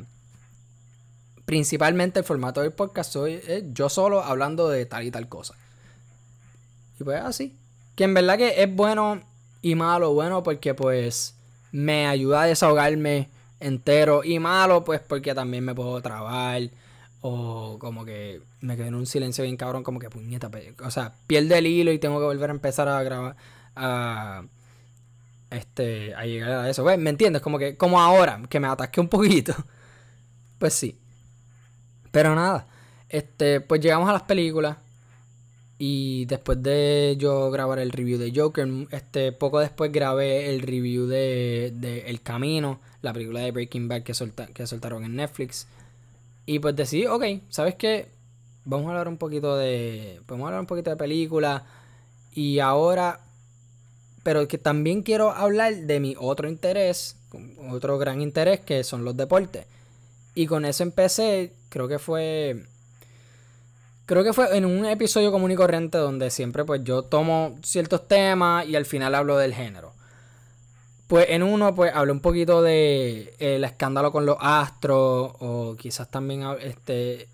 [1.50, 3.42] principalmente el formato del podcast soy
[3.74, 5.56] yo solo hablando de tal y tal cosa.
[7.00, 7.58] Y pues así.
[7.96, 9.20] Que en verdad que es bueno
[9.62, 10.14] y malo.
[10.14, 11.36] Bueno porque pues
[11.72, 13.30] me ayuda a desahogarme
[13.60, 14.24] entero.
[14.24, 16.62] Y malo pues porque también me puedo trabar.
[17.22, 19.84] O como que me quedo en un silencio bien cabrón.
[19.84, 20.50] Como que puñeta.
[20.84, 23.36] O sea, pierde el hilo y tengo que volver a empezar a grabar.
[23.76, 24.44] A,
[25.52, 26.84] este, a llegar a eso.
[26.84, 27.42] ¿Me entiendes?
[27.42, 29.54] Como que, como ahora, que me atasqué un poquito.
[30.60, 31.00] Pues sí.
[32.12, 32.68] Pero nada.
[33.08, 34.76] Este, pues llegamos a las películas.
[35.78, 41.08] Y después de yo grabar el review de Joker, este, poco después grabé el review
[41.08, 45.68] de El Camino, la película de Breaking Bad que, soltaron en Netflix.
[46.46, 48.10] Y pues decidí, ok, ¿sabes qué?
[48.66, 50.22] Vamos a hablar un poquito de.
[50.26, 51.66] Podemos hablar un poquito de película.
[52.34, 53.20] Y ahora
[54.24, 57.16] pero que también quiero hablar de mi otro interés,
[57.72, 59.66] otro gran interés, que son los deportes.
[60.36, 62.64] Y con eso empecé, creo que fue...
[64.06, 68.08] Creo que fue en un episodio común y corriente donde siempre pues yo tomo ciertos
[68.08, 69.94] temas y al final hablo del género.
[71.10, 76.12] Pues en uno pues hablé un poquito de el escándalo con los astros o quizás
[76.12, 77.28] también este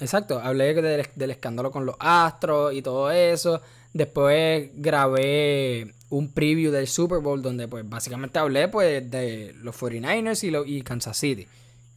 [0.00, 3.60] exacto, hablé del, escándalo con los astros y todo eso.
[3.92, 10.42] Después grabé un preview del Super Bowl donde pues básicamente hablé pues de los 49ers
[10.44, 11.46] y, lo, y Kansas City.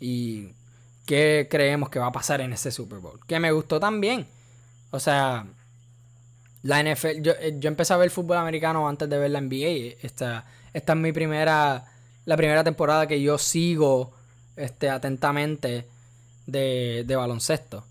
[0.02, 0.50] Y
[1.06, 3.22] qué creemos que va a pasar en ese Super Bowl.
[3.26, 4.28] Que me gustó también.
[4.92, 5.46] O sea,
[6.64, 9.96] la NFL, yo, eh, yo empecé a ver fútbol americano antes de ver la NBA.
[10.02, 11.86] Esta, esta es mi primera,
[12.26, 14.14] la primera temporada que yo sigo
[14.56, 15.88] este, atentamente
[16.46, 17.86] de, de baloncesto.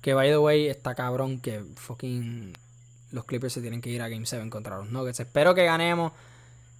[0.00, 2.54] Que by the way, está cabrón que fucking
[3.12, 5.20] los Clippers se tienen que ir a Game 7 contra los Nuggets.
[5.20, 6.12] Espero que ganemos.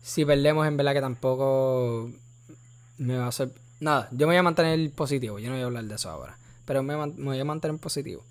[0.03, 2.11] Si perdemos, en verdad que tampoco
[2.99, 3.51] me va a hacer.
[3.81, 5.39] Nada, yo me voy a mantener positivo.
[5.39, 6.37] Yo no voy a hablar de eso ahora.
[6.65, 8.25] Pero me, voy a mantener positivo.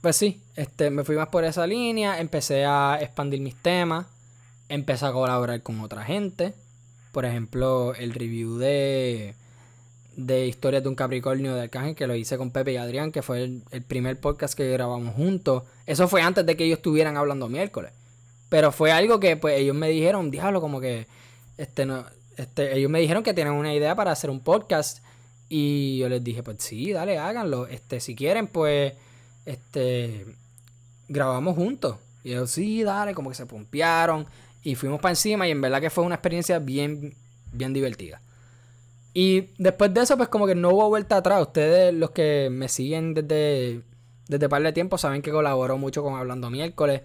[0.00, 2.20] Pues sí, este, me fui más por esa línea.
[2.20, 4.06] Empecé a expandir mis temas.
[4.72, 6.54] Empecé a colaborar con otra gente.
[7.12, 9.34] Por ejemplo, el review de
[10.16, 13.20] de Historias de un Capricornio de Arcángel, que lo hice con Pepe y Adrián, que
[13.20, 15.64] fue el, primer podcast que grabamos juntos.
[15.84, 17.92] Eso fue antes de que ellos estuvieran hablando miércoles.
[18.48, 21.06] Pero fue algo que pues ellos me dijeron, diablo, como que
[21.58, 22.06] este no,
[22.38, 25.04] este, ellos me dijeron que tienen una idea para hacer un podcast.
[25.50, 27.66] Y yo les dije, pues sí, dale, háganlo.
[27.66, 28.94] Este, si quieren, pues,
[29.44, 30.24] este,
[31.08, 31.96] grabamos juntos.
[32.24, 34.26] Y ellos, sí, dale, como que se pompearon.
[34.62, 37.14] Y fuimos para encima y en verdad que fue una experiencia bien,
[37.52, 38.20] bien divertida.
[39.14, 41.42] Y después de eso, pues como que no hubo vuelta atrás.
[41.42, 43.82] Ustedes, los que me siguen desde,
[44.28, 47.02] desde par de tiempo, saben que colaboro mucho con Hablando Miércoles.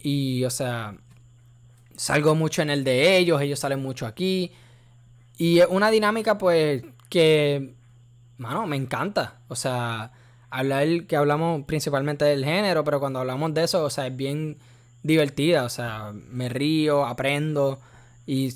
[0.00, 0.96] Y, o sea,
[1.96, 4.52] salgo mucho en el de ellos, ellos salen mucho aquí.
[5.36, 7.74] Y es una dinámica, pues, que,
[8.38, 9.40] mano, me encanta.
[9.48, 10.12] O sea,
[10.50, 14.58] hablar que hablamos principalmente del género, pero cuando hablamos de eso, o sea, es bien
[15.02, 15.64] divertida.
[15.64, 17.80] O sea, me río, aprendo
[18.26, 18.54] y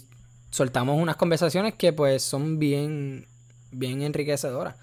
[0.50, 3.26] soltamos unas conversaciones que, pues, son bien,
[3.72, 4.76] bien enriquecedoras.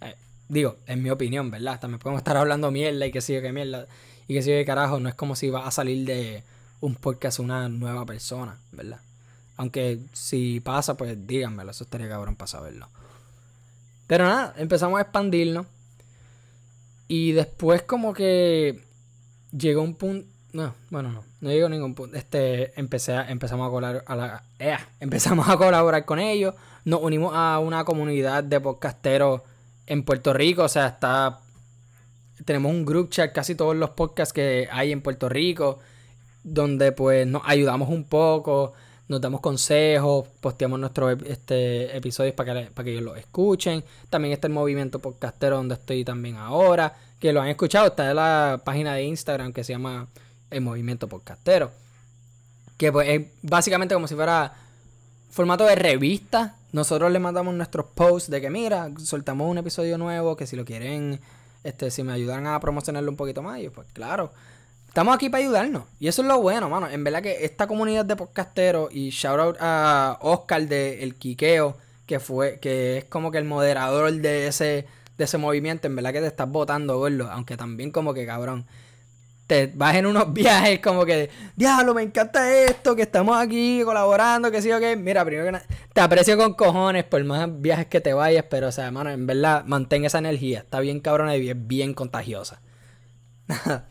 [0.00, 0.14] Eh,
[0.48, 1.80] digo, en mi opinión, ¿verdad?
[1.80, 3.86] También podemos estar hablando mierda y que sigue que mierda
[4.26, 5.00] y que sigue carajo.
[5.00, 6.42] No es como si va a salir de
[6.80, 9.00] un podcast una nueva persona, ¿verdad?
[9.56, 12.88] Aunque si pasa, pues díganmelo, eso estaría cabrón para saberlo.
[14.06, 15.66] Pero nada, empezamos a expandirnos.
[17.08, 18.84] Y después como que
[19.50, 20.28] llegó un punto...
[20.52, 22.16] No, bueno, no, no llegó a ningún punto.
[22.16, 26.54] Este, empecé a, empezamos a colaborar, a la, eh, empezamos a colaborar con ellos.
[26.84, 29.42] Nos unimos a una comunidad de podcasteros
[29.86, 30.64] en Puerto Rico.
[30.64, 31.40] O sea, está...
[32.44, 35.80] Tenemos un group chat, casi todos los podcasts que hay en Puerto Rico.
[36.44, 38.72] Donde pues nos ayudamos un poco
[39.08, 43.82] nos damos consejos, posteamos nuestros este, episodios para que, para que ellos los escuchen.
[44.10, 48.16] También está el movimiento podcastero donde estoy también ahora, que lo han escuchado, está en
[48.16, 50.06] la página de Instagram que se llama
[50.50, 51.70] el movimiento podcastero.
[52.76, 54.52] Que pues es básicamente como si fuera
[55.30, 56.56] formato de revista.
[56.72, 60.64] Nosotros le mandamos nuestros posts de que mira, soltamos un episodio nuevo, que si lo
[60.64, 61.20] quieren,
[61.64, 64.32] este, si me ayudan a promocionarlo un poquito más, pues claro.
[64.88, 65.84] Estamos aquí para ayudarnos.
[66.00, 66.88] Y eso es lo bueno, mano.
[66.88, 71.76] En verdad que esta comunidad de podcasteros y shout out a Oscar de El Quiqueo,
[72.06, 76.12] que fue, que es como que el moderador de ese, de ese movimiento, en verdad
[76.12, 77.30] que te estás votando, gordo.
[77.30, 78.66] Aunque también como que cabrón.
[79.48, 84.52] Te vas en unos viajes como que, diablo, me encanta esto, que estamos aquí colaborando,
[84.52, 84.94] que sí o qué.
[84.94, 88.68] Mira, primero que nada, te aprecio con cojones por más viajes que te vayas, pero
[88.68, 90.60] o sea, mano, en verdad, mantén esa energía.
[90.60, 92.60] Está bien cabrona y es bien contagiosa.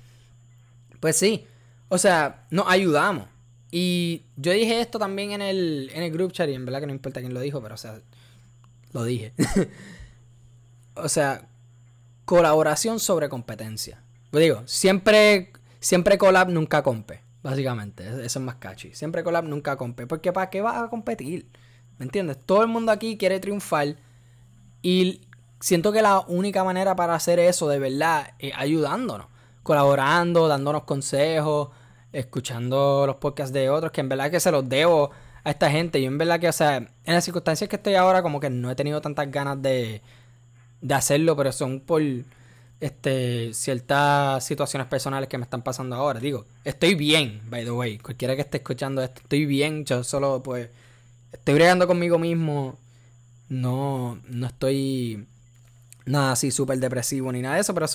[1.00, 1.46] Pues sí,
[1.90, 3.28] o sea, nos ayudamos.
[3.70, 6.88] Y yo dije esto también en el, en el group chat y en verdad que
[6.88, 8.00] no importa quién lo dijo, pero o sea,
[8.94, 9.34] lo dije.
[10.96, 11.48] o sea,
[12.26, 14.02] colaboración sobre competencia.
[14.38, 17.24] Pues digo, siempre, siempre collab, nunca compe.
[17.42, 18.94] Básicamente, eso es más catchy.
[18.94, 20.06] Siempre collab, nunca compe.
[20.06, 21.50] Porque ¿para qué vas a competir?
[21.98, 22.38] ¿Me entiendes?
[22.46, 23.96] Todo el mundo aquí quiere triunfar.
[24.84, 25.22] Y
[25.60, 29.26] siento que la única manera para hacer eso de verdad es ayudándonos
[29.64, 31.70] colaborando, dándonos consejos,
[32.14, 35.10] escuchando los podcasts de otros, que en verdad que se los debo
[35.44, 36.00] a esta gente.
[36.00, 38.70] Yo en verdad que, o sea, en las circunstancias que estoy ahora, como que no
[38.70, 40.04] he tenido tantas ganas de,
[40.82, 42.04] de hacerlo, pero son por
[42.80, 46.20] este ciertas situaciones personales que me están pasando ahora.
[46.20, 47.98] Digo, estoy bien, by the way.
[47.98, 49.86] Cualquiera que esté escuchando esto, estoy bien.
[49.86, 50.70] Yo solo, pues,
[51.32, 52.78] estoy bregando conmigo mismo.
[53.50, 55.28] No, no estoy
[56.06, 57.88] nada así súper depresivo ni nada de eso, pero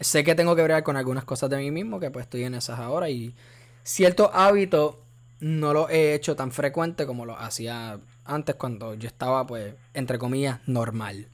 [0.00, 2.54] sé que tengo que bregar con algunas cosas de mí mismo, que pues estoy en
[2.54, 3.34] esas ahora y
[3.82, 4.96] ciertos hábitos
[5.40, 10.18] no los he hecho tan frecuente como lo hacía antes cuando yo estaba pues entre
[10.18, 11.28] comillas normal.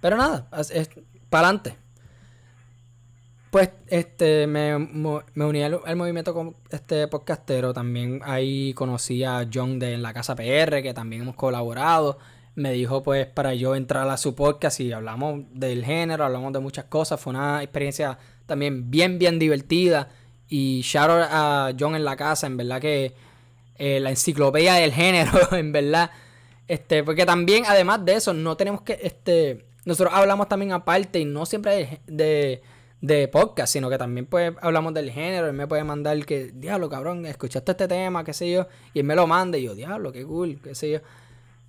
[0.00, 0.90] Pero nada, es,
[1.32, 1.74] para adelante.
[3.50, 7.72] Pues este me, me uní al, movimiento con este podcastero.
[7.72, 12.18] También ahí conocí a John de la Casa PR, que también hemos colaborado
[12.54, 16.58] me dijo pues para yo entrar a su podcast y hablamos del género, hablamos de
[16.58, 20.10] muchas cosas, fue una experiencia también bien, bien divertida.
[20.50, 23.14] Y shout out a John en la casa, en verdad que
[23.76, 26.10] eh, la enciclopedia del género, en verdad.
[26.68, 31.24] Este, porque también, además de eso, no tenemos que, este, nosotros hablamos también aparte y
[31.24, 32.62] no siempre de,
[33.00, 35.48] de, podcast, sino que también pues hablamos del género.
[35.48, 39.04] Él me puede mandar que, diablo, cabrón, escuchaste este tema, qué sé yo, y él
[39.04, 41.00] me lo manda y yo, diablo, qué cool, qué sé yo.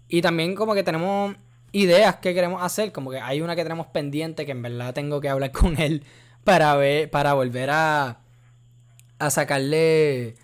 [0.07, 1.35] Y también como que tenemos
[1.71, 5.19] ideas que queremos hacer, como que hay una que tenemos pendiente que en verdad tengo
[5.19, 6.03] que hablar con él
[6.43, 8.19] para ver, para volver a,
[9.17, 10.35] a sacarle,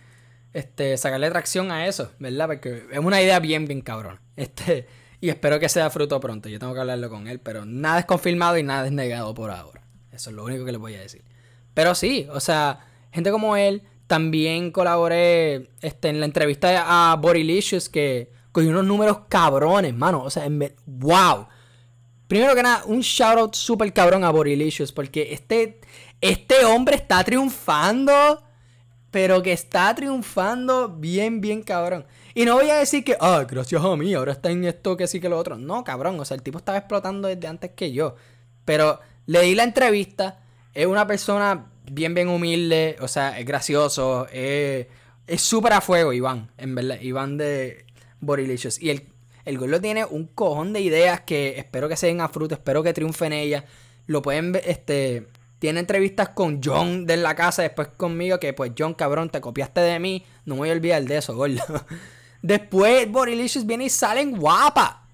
[0.54, 2.48] este, sacarle tracción a eso, ¿verdad?
[2.48, 4.20] Porque es una idea bien, bien cabrón.
[4.36, 4.88] Este,
[5.22, 6.50] y espero que sea fruto pronto.
[6.50, 9.52] Yo tengo que hablarlo con él, pero nada es confirmado y nada es negado por
[9.52, 9.82] ahora.
[10.12, 11.24] Eso es lo único que le voy a decir.
[11.74, 12.80] Pero sí, o sea,
[13.12, 19.20] gente como él, también colaboré este, en la entrevista a Borylicious que Cogí unos números
[19.30, 20.24] cabrones, mano.
[20.24, 21.48] O sea, en wow.
[22.28, 24.92] Primero que nada, un shout out súper cabrón a Borilicious.
[24.92, 25.80] Porque este,
[26.20, 28.44] este hombre está triunfando.
[29.12, 32.06] Pero que está triunfando bien, bien cabrón.
[32.36, 35.08] Y no voy a decir que, ah, gracias a mí, ahora está en esto, que
[35.08, 35.58] sí, que lo otro.
[35.58, 36.20] No, cabrón.
[36.20, 38.16] O sea, el tipo estaba explotando desde antes que yo.
[38.66, 40.42] Pero le di la entrevista.
[40.74, 42.98] Es una persona bien, bien humilde.
[43.02, 44.28] O sea, es gracioso.
[44.32, 44.88] Es
[45.38, 46.52] súper a fuego, Iván.
[46.58, 47.00] En verdad.
[47.02, 47.86] Iván de
[48.22, 48.82] Borylicious.
[48.82, 49.08] Y el,
[49.46, 52.84] el gordo tiene un cojón de ideas que espero que se den a fruto, espero
[52.84, 53.64] que triunfen ellas.
[54.06, 55.28] Lo pueden este,
[55.60, 59.82] tiene entrevistas con John de la casa, después conmigo, que pues John, cabrón, te copiaste
[59.82, 60.24] de mí.
[60.46, 61.62] No me voy a olvidar de eso, gordo.
[62.42, 65.06] Después Borylicious viene y salen guapa.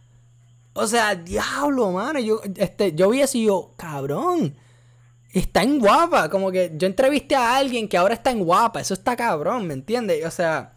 [0.74, 2.20] O sea, diablo, mano.
[2.20, 4.56] Yo, este, yo vi así yo, cabrón.
[5.34, 6.30] Está en guapa.
[6.30, 8.80] Como que yo entrevisté a alguien que ahora está en guapa.
[8.80, 10.24] Eso está cabrón, ¿me entiendes?
[10.24, 10.74] O sea,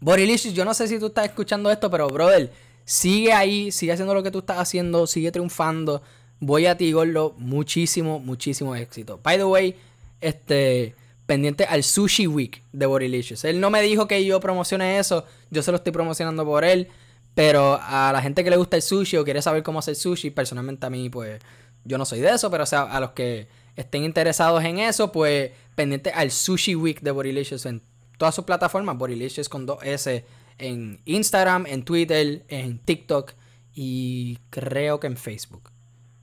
[0.00, 2.50] Borylicious, yo no sé si tú estás escuchando esto, pero brother,
[2.84, 6.02] sigue ahí, sigue haciendo lo que tú estás haciendo, sigue triunfando.
[6.40, 7.34] Voy a ti, Gordo.
[7.38, 9.20] Muchísimo, muchísimo éxito.
[9.22, 9.76] By the way,
[10.20, 10.94] este.
[11.26, 13.44] Pendiente al Sushi Week de Borylicious.
[13.44, 15.24] Él no me dijo que yo promocione eso.
[15.50, 16.88] Yo se lo estoy promocionando por él.
[17.36, 20.30] Pero a la gente que le gusta el sushi o quiere saber cómo hacer sushi,
[20.30, 21.38] personalmente a mí, pues,
[21.84, 25.12] yo no soy de eso, pero o sea, a los que estén interesados en eso,
[25.12, 27.82] pues, pendiente al Sushi Week de Borylicious en
[28.16, 30.24] todas sus plataformas, Borylicious con 2S,
[30.56, 33.34] en Instagram, en Twitter, en TikTok
[33.74, 35.70] y creo que en Facebook.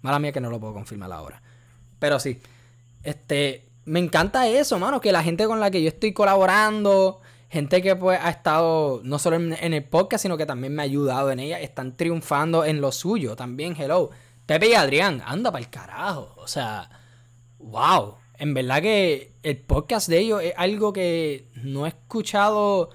[0.04, 1.42] Mala mía que no lo puedo confirmar ahora.
[1.98, 2.40] Pero sí,
[3.02, 7.82] este, me encanta eso, mano, que la gente con la que yo estoy colaborando, gente
[7.82, 11.32] que pues ha estado no solo en, el podcast, sino que también me ha ayudado
[11.32, 14.10] en ella, están triunfando en lo suyo también, hello.
[14.46, 16.90] Pepe y Adrián, anda para el carajo, o sea,
[17.60, 18.16] wow.
[18.38, 22.90] En verdad que el podcast de ellos es algo que no he escuchado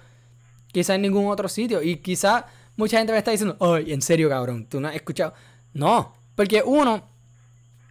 [0.72, 1.82] quizá en ningún otro sitio.
[1.82, 5.32] Y quizá mucha gente me está diciendo, ay, en serio, cabrón, tú no has escuchado.
[5.72, 7.02] No, porque uno,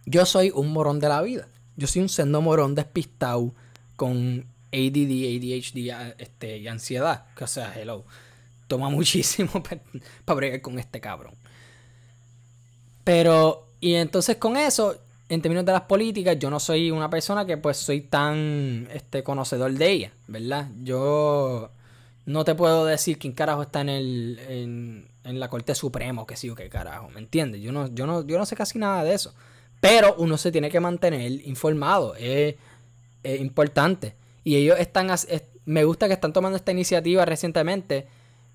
[0.06, 1.46] yo soy un morón de la vida.
[1.76, 3.52] Yo soy un sendo morón despistado
[3.94, 7.26] con ADD, ADHD este, y ansiedad.
[7.38, 8.06] O sea, hello.
[8.66, 11.34] Toma muchísimo para bregar con este cabrón.
[13.04, 14.96] Pero, y entonces con eso,
[15.28, 19.22] en términos de las políticas, yo no soy una persona que pues soy tan este,
[19.22, 20.70] conocedor de ella, ¿verdad?
[20.82, 21.70] Yo
[22.24, 26.26] no te puedo decir quién carajo está en el en, en la Corte Suprema o
[26.26, 27.60] qué sí o qué carajo, ¿me entiendes?
[27.60, 29.34] Yo no, yo, no, yo no sé casi nada de eso.
[29.80, 32.56] Pero uno se tiene que mantener informado, es,
[33.24, 34.14] importante.
[34.42, 35.08] Y ellos están,
[35.66, 38.06] me gusta que están tomando esta iniciativa recientemente.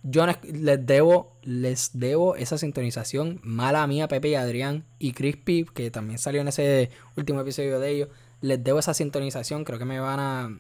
[0.02, 3.40] Yo les debo, les debo esa sintonización.
[3.44, 7.90] Mala mía, Pepe y Adrián y Crispy, que también salió en ese último episodio de
[7.92, 8.10] ellos.
[8.42, 9.64] Les debo esa sintonización.
[9.64, 10.58] Creo que me van a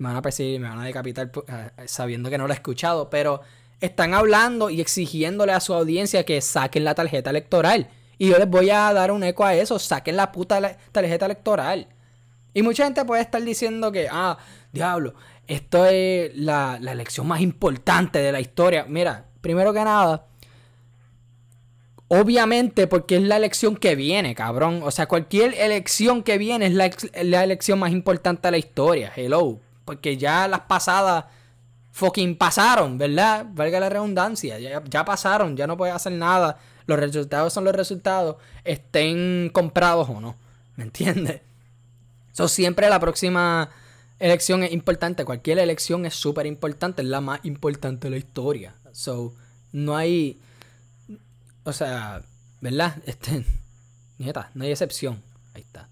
[0.00, 3.10] me van a perseguir, me van a decapitar eh, sabiendo que no lo he escuchado,
[3.10, 3.42] pero
[3.80, 7.88] están hablando y exigiéndole a su audiencia que saquen la tarjeta electoral.
[8.18, 11.88] Y yo les voy a dar un eco a eso, saquen la puta tarjeta electoral.
[12.52, 14.36] Y mucha gente puede estar diciendo que, ah,
[14.72, 15.14] diablo,
[15.46, 18.84] esto es la, la elección más importante de la historia.
[18.88, 20.26] Mira, primero que nada,
[22.12, 24.80] Obviamente, porque es la elección que viene, cabrón.
[24.82, 26.90] O sea, cualquier elección que viene es la,
[27.22, 29.12] la, elección más importante de la historia.
[29.14, 29.60] Hello.
[29.84, 31.26] Porque ya las pasadas
[31.92, 33.46] fucking pasaron, ¿verdad?
[33.52, 34.58] Valga la redundancia.
[34.58, 36.58] Ya, pasaron, ya no puedes hacer nada.
[36.86, 40.36] Los resultados son los resultados, estén comprados o no.
[40.76, 41.42] ¿Me entiendes?
[42.32, 43.70] So, siempre la próxima
[44.18, 45.24] elección es importante.
[45.24, 47.02] Cualquier elección es súper importante.
[47.02, 48.74] Es la más importante de la historia.
[48.92, 49.34] So,
[49.72, 50.40] no hay.
[51.64, 52.22] O sea,
[52.60, 52.96] ¿verdad?
[53.06, 53.44] Este.
[54.18, 55.22] Nieta, no hay excepción.
[55.54, 55.88] Ahí está.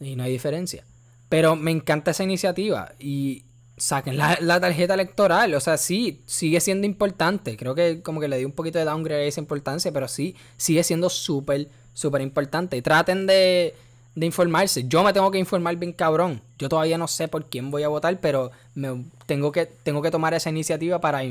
[0.00, 0.84] Y no hay diferencia.
[1.28, 3.44] Pero me encanta esa iniciativa y
[3.78, 5.54] saquen la, tarjeta electoral.
[5.54, 7.56] O sea, sí, sigue siendo importante.
[7.56, 10.36] Creo que como que le di un poquito de downgrade a esa importancia, pero sí,
[10.56, 12.80] sigue siendo súper, súper importante.
[12.82, 13.74] Traten de,
[14.14, 14.86] de informarse.
[14.88, 16.40] Yo me tengo que informar bien cabrón.
[16.58, 20.10] Yo todavía no sé por quién voy a votar, pero me, tengo, que, tengo que
[20.10, 21.22] tomar esa iniciativa para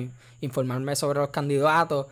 [0.42, 2.08] informarme sobre los candidatos.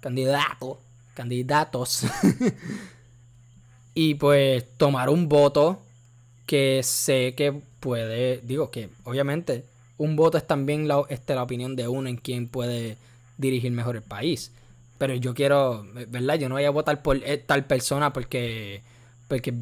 [0.00, 0.78] Candidatos.
[1.14, 2.04] Candidatos.
[3.94, 5.80] y pues tomar un voto
[6.46, 9.64] que sé que puede, digo que obviamente
[10.00, 12.96] un voto es también la, este, la opinión de uno en quien puede
[13.36, 14.50] dirigir mejor el país.
[14.96, 16.36] Pero yo quiero, ¿verdad?
[16.36, 18.82] Yo no voy a votar por eh, tal persona porque,
[19.28, 19.52] porque,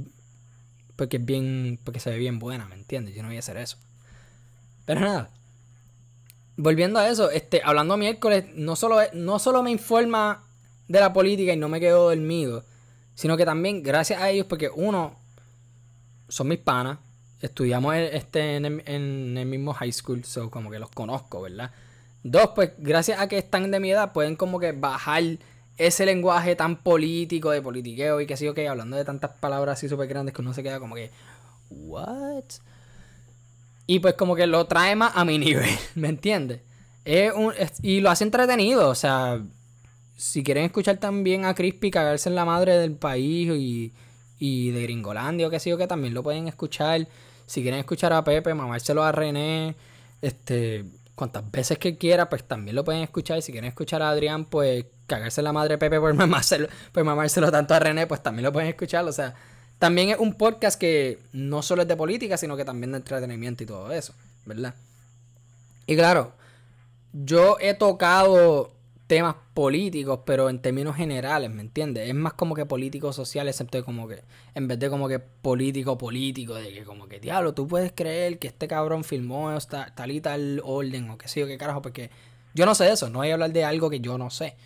[0.95, 3.16] porque es bien, porque se ve bien buena, ¿me entiendes?
[3.16, 3.78] Yo no voy a hacer eso.
[4.84, 5.30] Pero nada.
[6.57, 10.45] Volviendo a eso, este, hablando miércoles, no solo, no solo me informa
[10.86, 12.64] de la política y no me quedo dormido,
[13.16, 15.16] sino que también gracias a ellos, porque uno,
[16.28, 16.99] son mis panas.
[17.41, 18.64] Estudiamos este, en,
[19.36, 21.70] el, mismo high school, so como que los conozco, ¿verdad?
[22.24, 25.22] Dos, pues gracias a que están de mi edad, pueden como que bajar
[25.76, 29.89] ese lenguaje tan político, de politiqueo y que sé que hablando de tantas palabras así
[29.89, 31.12] súper grandes que uno se queda como que,
[31.70, 32.45] ¿what?
[33.86, 36.62] Y pues como que lo trae más a mi nivel, ¿me entiendes?
[37.05, 39.41] Es un, y lo hace entretenido, o sea,
[40.16, 43.93] si quieren escuchar también a Crispy cagarse en la madre del país y
[44.39, 47.09] y de Gringolandia o qué sé yo que también lo pueden escuchar.
[47.49, 49.74] Si quieren escuchar a Pepe, mamárselo a René,
[50.20, 50.84] este,
[51.14, 53.40] cuantas veces que quiera, pues también lo pueden escuchar.
[53.40, 57.72] Si quieren escuchar a Adrián, pues cagarse la madre Pepe por mamárselo, por mamárselo tanto
[57.72, 59.03] a René, pues también lo pueden escuchar.
[59.07, 59.34] O sea,
[59.78, 63.62] también es un podcast que no solo es de política, sino que también de entretenimiento
[63.62, 64.12] y todo eso,
[64.44, 64.74] ¿verdad?
[65.86, 66.34] Y claro,
[67.14, 68.72] yo he tocado
[69.09, 72.09] temas políticos, pero en términos generales, ¿me entiendes?
[72.09, 74.22] Es más como que político social, excepto como que,
[74.54, 78.38] en vez de como que político político, de que como que, diablo, tú puedes creer
[78.38, 79.50] que este cabrón filmó
[79.96, 82.11] tal y tal orden, o qué sé yo, qué carajo, porque
[82.54, 84.56] yo no sé eso, no voy a hablar de algo que yo no sé.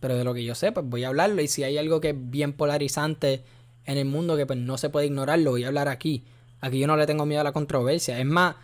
[0.00, 2.10] Pero de lo que yo sé, pues voy a hablarlo, y si hay algo que
[2.10, 3.44] es bien polarizante
[3.84, 6.24] en el mundo que pues no se puede ignorar, lo voy a hablar aquí.
[6.60, 8.18] Aquí yo no le tengo miedo a la controversia.
[8.18, 8.56] Es más,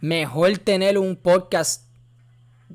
[0.00, 1.84] mejor tener un podcast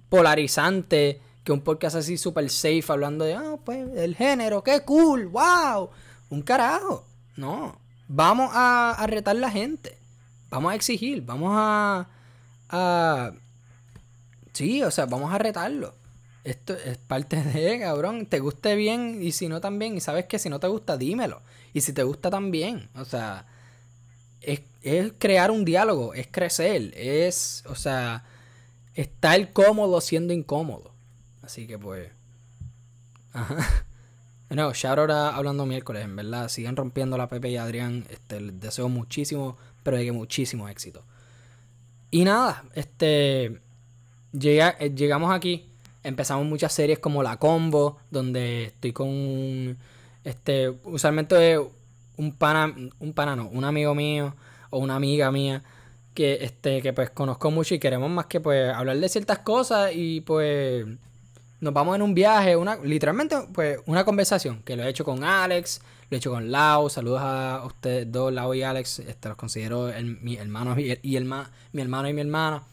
[0.09, 5.27] polarizante que un podcast así super safe hablando de, ah, pues el género, qué cool,
[5.27, 5.89] wow.
[6.29, 7.05] Un carajo.
[7.35, 7.77] No.
[8.07, 9.97] Vamos a, a retar la gente.
[10.49, 12.07] Vamos a exigir, vamos a,
[12.69, 13.31] a...
[14.53, 15.95] Sí, o sea, vamos a retarlo.
[16.43, 18.25] Esto es parte de, cabrón.
[18.27, 19.97] Te guste bien y si no también.
[19.97, 21.41] Y sabes que si no te gusta, dímelo.
[21.73, 22.89] Y si te gusta también.
[22.95, 23.47] O sea,
[24.43, 28.25] es, es crear un diálogo, es crecer, es, o sea,
[28.93, 30.92] estar cómodo siendo incómodo.
[31.43, 32.09] Así que pues.
[33.33, 33.85] Ajá.
[34.49, 36.47] No, shout out Hablando Miércoles, en verdad.
[36.47, 38.05] Siguen rompiendo la Pepe y Adrián.
[38.09, 41.03] Este, les deseo muchísimo, pero de que muchísimo éxito.
[42.11, 43.61] Y nada, este.
[44.31, 45.69] Llega, eh, llegamos aquí.
[46.03, 49.77] Empezamos muchas series como La Combo, donde estoy con.
[50.23, 50.69] Este.
[50.83, 51.59] Usualmente
[52.17, 52.75] un pana.
[52.99, 54.35] Un pana no, un amigo mío
[54.69, 55.63] o una amiga mía
[56.13, 59.91] que este que pues conozco mucho y queremos más que pues hablar de ciertas cosas
[59.95, 60.85] y pues
[61.63, 65.23] nos vamos en un viaje, una, literalmente, pues, una conversación que lo he hecho con
[65.23, 69.37] Alex, lo he hecho con Lau, saludos a ustedes dos, Lau y Alex, este, los
[69.37, 69.89] considero
[70.21, 71.15] mi hermano y, mi
[71.81, 72.63] hermano y mi hermana.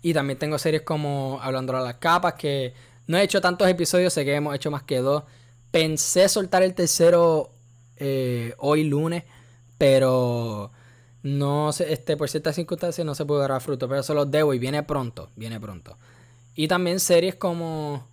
[0.00, 2.72] Y también tengo series como Hablando a las capas, que
[3.08, 5.24] no he hecho tantos episodios, sé que hemos hecho más que dos.
[5.72, 7.50] Pensé soltar el tercero
[7.96, 9.24] eh, hoy lunes,
[9.76, 10.70] pero
[11.24, 14.54] no sé, este, por ciertas circunstancias no se puede dar fruto, pero se los debo
[14.54, 15.96] y viene pronto, viene pronto.
[16.54, 18.06] Y también series como.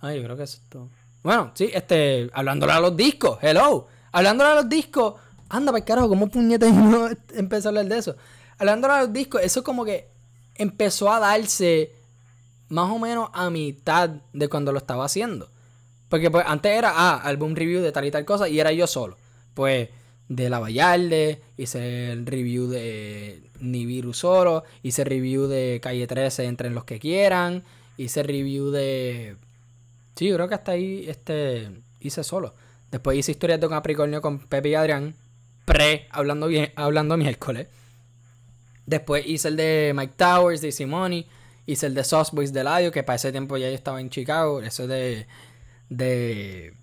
[0.00, 0.88] Ay, yo creo que es esto.
[1.22, 2.30] Bueno, sí, este.
[2.32, 3.38] Hablándole a los discos.
[3.42, 3.88] Hello.
[4.12, 5.14] Hablándole a los discos.
[5.48, 8.16] Anda, para carajo, ¿cómo puñete no empezó a hablar de eso?
[8.58, 10.08] Hablándole a los discos, eso como que
[10.56, 11.92] empezó a darse
[12.68, 15.48] más o menos a mitad de cuando lo estaba haciendo.
[16.08, 18.86] Porque pues antes era, ah, álbum review de tal y tal cosa y era yo
[18.86, 19.16] solo.
[19.54, 19.88] Pues
[20.28, 26.74] de La Vallarde, hice el review de Nibiru solo, hice review de Calle 13 Entren
[26.74, 27.64] los que quieran,
[27.96, 29.36] hice review de...
[30.14, 32.54] Sí, creo que hasta ahí este, hice solo.
[32.90, 35.14] Después hice historias de Capricornio con Pepe y Adrián,
[35.64, 37.68] pre, hablando, bien, hablando miércoles.
[38.86, 41.26] Después hice el de Mike Towers, de Simoni,
[41.66, 44.10] hice el de Sauce Boys de Ladio, que para ese tiempo ya yo estaba en
[44.10, 45.26] Chicago, eso de...
[45.88, 46.74] de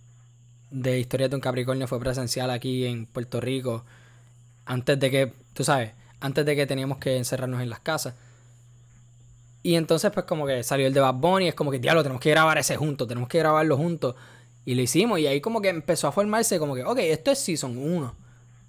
[0.75, 3.85] de Historia de un Capricornio fue presencial aquí en Puerto Rico.
[4.65, 5.91] Antes de que, tú sabes,
[6.25, 8.15] antes de que teníamos que encerrarnos en las casas.
[9.61, 11.47] Y entonces, pues, como que salió el de Bad Bunny.
[11.47, 14.15] Es como que, diablo, tenemos que grabar ese juntos, tenemos que grabarlo juntos.
[14.65, 15.19] Y lo hicimos.
[15.19, 18.15] Y ahí, como que empezó a formarse, como que, ok, esto es Season 1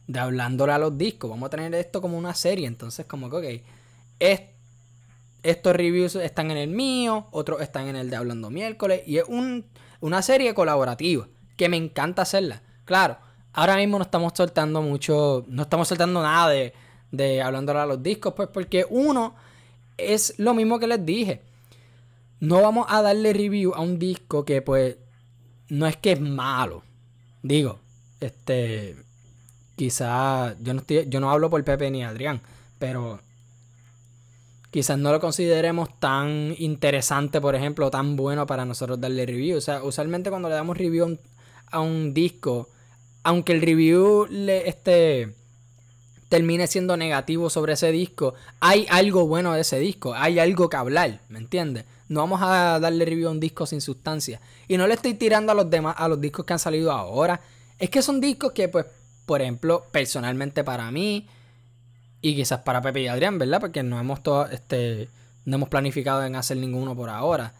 [0.06, 1.30] de hablándole a los discos.
[1.30, 2.66] Vamos a tener esto como una serie.
[2.66, 3.66] Entonces, como que, ok,
[4.20, 4.40] es,
[5.42, 9.02] estos reviews están en el mío, otros están en el de Hablando Miércoles.
[9.06, 9.66] Y es un,
[10.00, 11.26] una serie colaborativa
[11.56, 12.62] que me encanta hacerla.
[12.84, 13.18] Claro,
[13.52, 16.72] ahora mismo no estamos soltando mucho, no estamos soltando nada de,
[17.16, 19.34] de hablándole a los discos, pues porque uno
[19.96, 21.42] es lo mismo que les dije.
[22.40, 24.96] No vamos a darle review a un disco que pues
[25.68, 26.82] no es que es malo.
[27.42, 27.78] Digo,
[28.20, 28.96] este
[29.76, 32.40] quizás yo no estoy, yo no hablo por Pepe ni Adrián,
[32.78, 33.20] pero
[34.70, 39.58] quizás no lo consideremos tan interesante, por ejemplo, tan bueno para nosotros darle review.
[39.58, 41.20] O sea, usualmente cuando le damos review a un,
[41.70, 42.68] a un disco,
[43.22, 45.34] aunque el review le este
[46.28, 50.76] termine siendo negativo sobre ese disco, hay algo bueno de ese disco, hay algo que
[50.76, 51.84] hablar, ¿me entiendes?
[52.08, 54.40] No vamos a darle review a un disco sin sustancia.
[54.68, 57.40] Y no le estoy tirando a los demás, a los discos que han salido ahora.
[57.78, 58.86] Es que son discos que, pues,
[59.24, 61.28] por ejemplo, personalmente para mí,
[62.22, 63.60] y quizás para Pepe y Adrián, ¿verdad?
[63.60, 65.08] Porque no hemos todo, este,
[65.44, 67.54] no hemos planificado en hacer ninguno por ahora.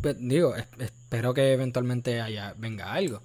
[0.00, 3.20] Pues, digo, espero que eventualmente haya, venga algo.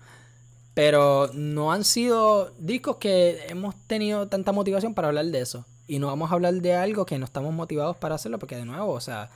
[0.74, 5.66] Pero no han sido discos que hemos tenido tanta motivación para hablar de eso.
[5.88, 8.66] Y no vamos a hablar de algo que no estamos motivados para hacerlo, porque de
[8.66, 9.30] nuevo, o sea,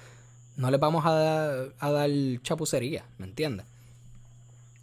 [0.55, 2.09] no les vamos a dar, a dar
[2.41, 3.65] chapucería, ¿me entiendes?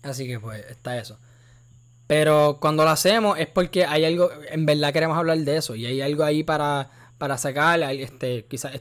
[0.03, 1.17] Así que pues está eso.
[2.07, 5.75] Pero cuando lo hacemos es porque hay algo, en verdad queremos hablar de eso.
[5.75, 8.73] Y hay algo ahí para, para sacar, este, quizás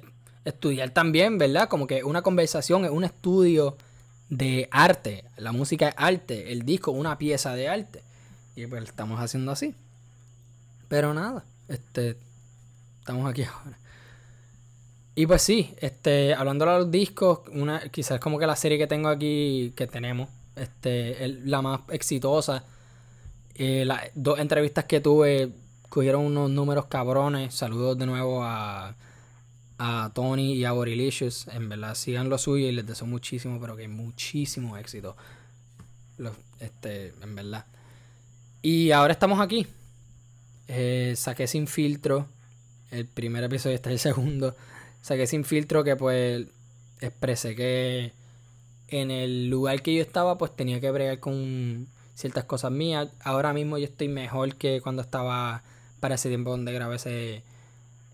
[0.43, 1.69] estudiar también, ¿verdad?
[1.69, 3.77] Como que una conversación un estudio
[4.31, 5.25] de arte.
[5.37, 8.01] La música es arte, el disco una pieza de arte.
[8.55, 9.75] Y pues estamos haciendo así.
[10.87, 12.17] Pero nada, este,
[12.99, 13.77] estamos aquí ahora.
[15.13, 18.87] Y pues sí, este, hablando de los discos, una, quizás como que la serie que
[18.87, 22.63] tengo aquí, que tenemos, este, la más exitosa.
[23.55, 25.51] Eh, las dos entrevistas que tuve
[25.89, 27.53] cogieron unos números cabrones.
[27.53, 28.95] Saludos de nuevo a,
[29.83, 31.47] a Tony y a Borilicious.
[31.47, 35.17] En verdad, sigan lo suyo y les deseo muchísimo, pero que muchísimo éxito.
[36.59, 37.65] este, en verdad.
[38.61, 39.65] Y ahora estamos aquí.
[40.67, 42.27] Eh, saqué sin filtro.
[42.91, 44.55] El primer episodio está el segundo.
[45.01, 46.45] Saqué sin filtro que pues
[46.99, 48.13] expresé que
[48.89, 53.09] en el lugar que yo estaba pues tenía que bregar con ciertas cosas mías.
[53.23, 55.63] Ahora mismo yo estoy mejor que cuando estaba
[55.99, 57.41] para ese tiempo donde grabé ese,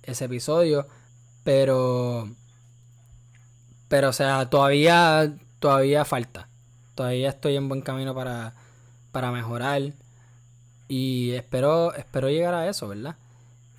[0.04, 0.88] ese episodio.
[1.48, 2.28] Pero...
[3.88, 6.50] Pero o sea, todavía, todavía falta.
[6.94, 8.54] Todavía estoy en buen camino para,
[9.14, 9.82] para mejorar.
[10.90, 13.16] Y espero, espero llegar a eso, ¿verdad?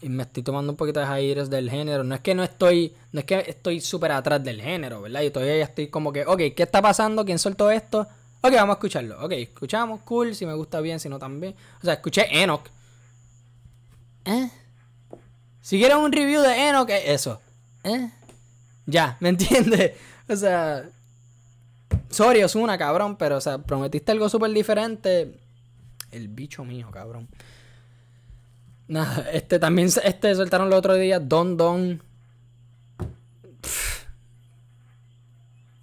[0.00, 2.04] Y me estoy tomando un poquito de aires del género.
[2.04, 5.20] No es que no estoy, no es que estoy súper atrás del género, ¿verdad?
[5.20, 7.22] Y todavía ya estoy como que, ok, ¿qué está pasando?
[7.26, 8.00] ¿Quién soltó esto?
[8.40, 9.22] Ok, vamos a escucharlo.
[9.22, 11.54] Ok, escuchamos, cool, si me gusta bien, si no también.
[11.82, 12.66] O sea, escuché Enoch.
[14.24, 14.48] ¿Eh?
[15.60, 17.42] Si quieren un review de Enoch, eso.
[17.84, 18.10] ¿Eh?
[18.86, 19.92] Ya, ¿me entiendes?
[20.28, 20.88] O sea,
[22.10, 25.38] sorry, una cabrón, pero, o sea, prometiste algo súper diferente
[26.10, 27.28] el bicho mío, cabrón.
[28.88, 32.02] Nada, este también este soltaron el otro día Don Don.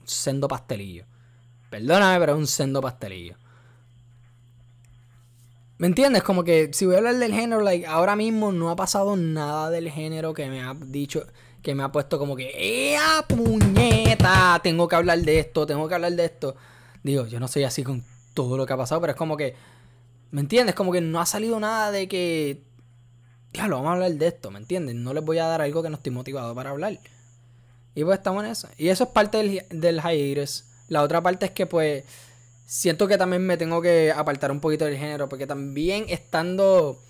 [0.05, 1.05] sendo pastelillo.
[1.69, 3.35] Perdóname, pero es un sendo pastelillo.
[5.77, 6.23] ¿Me entiendes?
[6.23, 9.69] Como que si voy a hablar del género, like, ahora mismo no ha pasado nada
[9.69, 11.25] del género que me ha dicho,
[11.65, 14.61] que me ha puesto como que, ¡Ea puñeta!
[14.63, 16.55] Tengo que hablar de esto, tengo que hablar de esto.
[17.03, 19.55] Digo, yo no soy así con todo lo que ha pasado, pero es como que
[20.35, 20.75] ¿Me entiendes?
[20.75, 22.61] Como que no ha salido nada de que.
[23.53, 24.93] Diablo, vamos a hablar de esto, ¿me entiendes?
[24.93, 26.99] No les voy a dar algo que no estoy motivado para hablar.
[27.95, 28.67] Y pues estamos en eso.
[28.77, 30.49] Y eso es parte del, del.
[30.89, 32.03] La otra parte es que pues
[32.65, 35.29] siento que también me tengo que apartar un poquito del género.
[35.29, 37.01] Porque también estando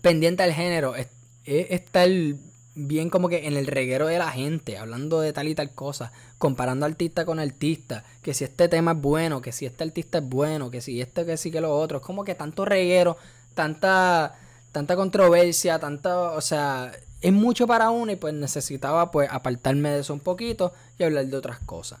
[0.00, 1.08] pendiente del género, es,
[1.44, 2.38] el
[2.80, 6.12] bien como que en el reguero de la gente, hablando de tal y tal cosa,
[6.38, 10.28] comparando artista con artista, que si este tema es bueno, que si este artista es
[10.28, 13.16] bueno, que si este, que sí, que lo otro, es como que tanto reguero,
[13.54, 14.38] tanta,
[14.70, 20.00] tanta controversia, tanta, o sea, es mucho para uno y pues necesitaba pues apartarme de
[20.00, 21.98] eso un poquito y hablar de otras cosas.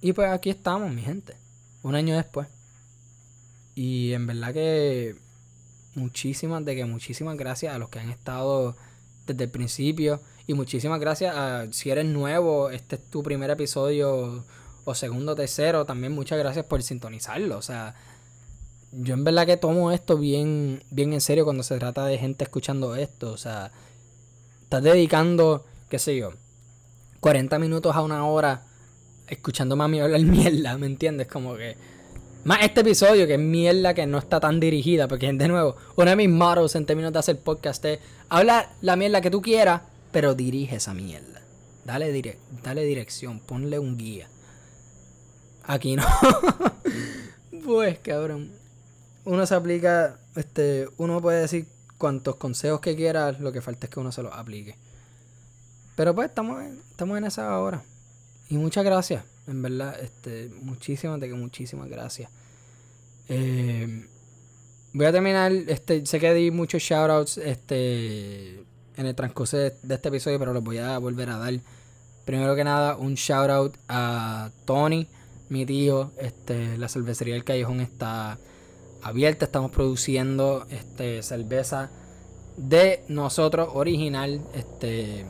[0.00, 1.36] Y pues aquí estamos, mi gente,
[1.84, 2.48] un año después.
[3.76, 5.14] Y en verdad que
[5.94, 8.74] muchísimas, de que muchísimas gracias a los que han estado
[9.32, 10.20] desde el principio.
[10.46, 14.44] Y muchísimas gracias a si eres nuevo, este es tu primer episodio
[14.84, 17.56] o segundo, tercero, también muchas gracias por sintonizarlo.
[17.58, 17.94] O sea,
[18.92, 22.44] yo en verdad que tomo esto bien, bien en serio cuando se trata de gente
[22.44, 23.32] escuchando esto.
[23.32, 23.70] O sea,
[24.62, 26.32] estás dedicando, qué sé yo,
[27.20, 28.66] 40 minutos a una hora
[29.28, 31.28] escuchando mami hablar mierda, ¿me entiendes?
[31.28, 31.76] Como que
[32.44, 36.10] más este episodio, que es mierda que no está tan dirigida, porque de nuevo, uno
[36.10, 39.82] de mis mottos en términos de hacer podcast es habla la mierda que tú quieras,
[40.10, 41.42] pero dirige esa mierda.
[41.84, 44.28] Dale, dale dirección, ponle un guía.
[45.64, 46.04] Aquí no.
[47.64, 48.52] pues cabrón.
[49.24, 51.66] Uno se aplica, este, uno puede decir
[51.98, 54.76] cuantos consejos que quiera, lo que falta es que uno se los aplique.
[55.94, 57.82] Pero pues estamos, estamos en esa ahora.
[58.48, 62.30] Y muchas gracias, en verdad, este, muchísimas, de que muchísimas gracias.
[63.28, 64.06] Eh,
[64.92, 68.60] voy a terminar, este, sé que di muchos shoutouts este,
[68.96, 71.54] en el transcurso de, este episodio, pero los voy a volver a dar.
[72.24, 75.08] Primero que nada, un shoutout a Tony,
[75.48, 76.12] mi tío.
[76.18, 78.38] Este, la cervecería del Callejón está
[79.02, 81.90] abierta, estamos produciendo este, cerveza
[82.56, 84.40] de nosotros, original.
[84.54, 85.24] Este,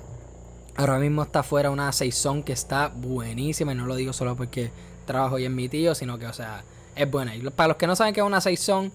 [0.76, 3.72] Ahora mismo está afuera una Saison que está buenísima.
[3.72, 4.70] Y no lo digo solo porque
[5.06, 6.64] trabajo y en mi tío, sino que, o sea,
[6.94, 7.34] es buena.
[7.34, 8.92] Y para los que no saben qué es una Saison,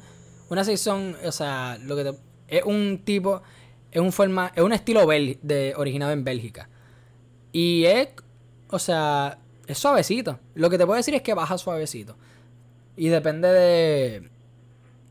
[0.50, 2.16] una Saison, o sea, lo que
[2.48, 3.42] es un tipo,
[3.92, 6.70] es un forma, es un estilo de, originado en Bélgica.
[7.52, 8.10] Y es,
[8.70, 10.40] o sea, es suavecito.
[10.54, 12.16] Lo que te puedo decir es que baja suavecito.
[12.98, 14.30] Y depende de,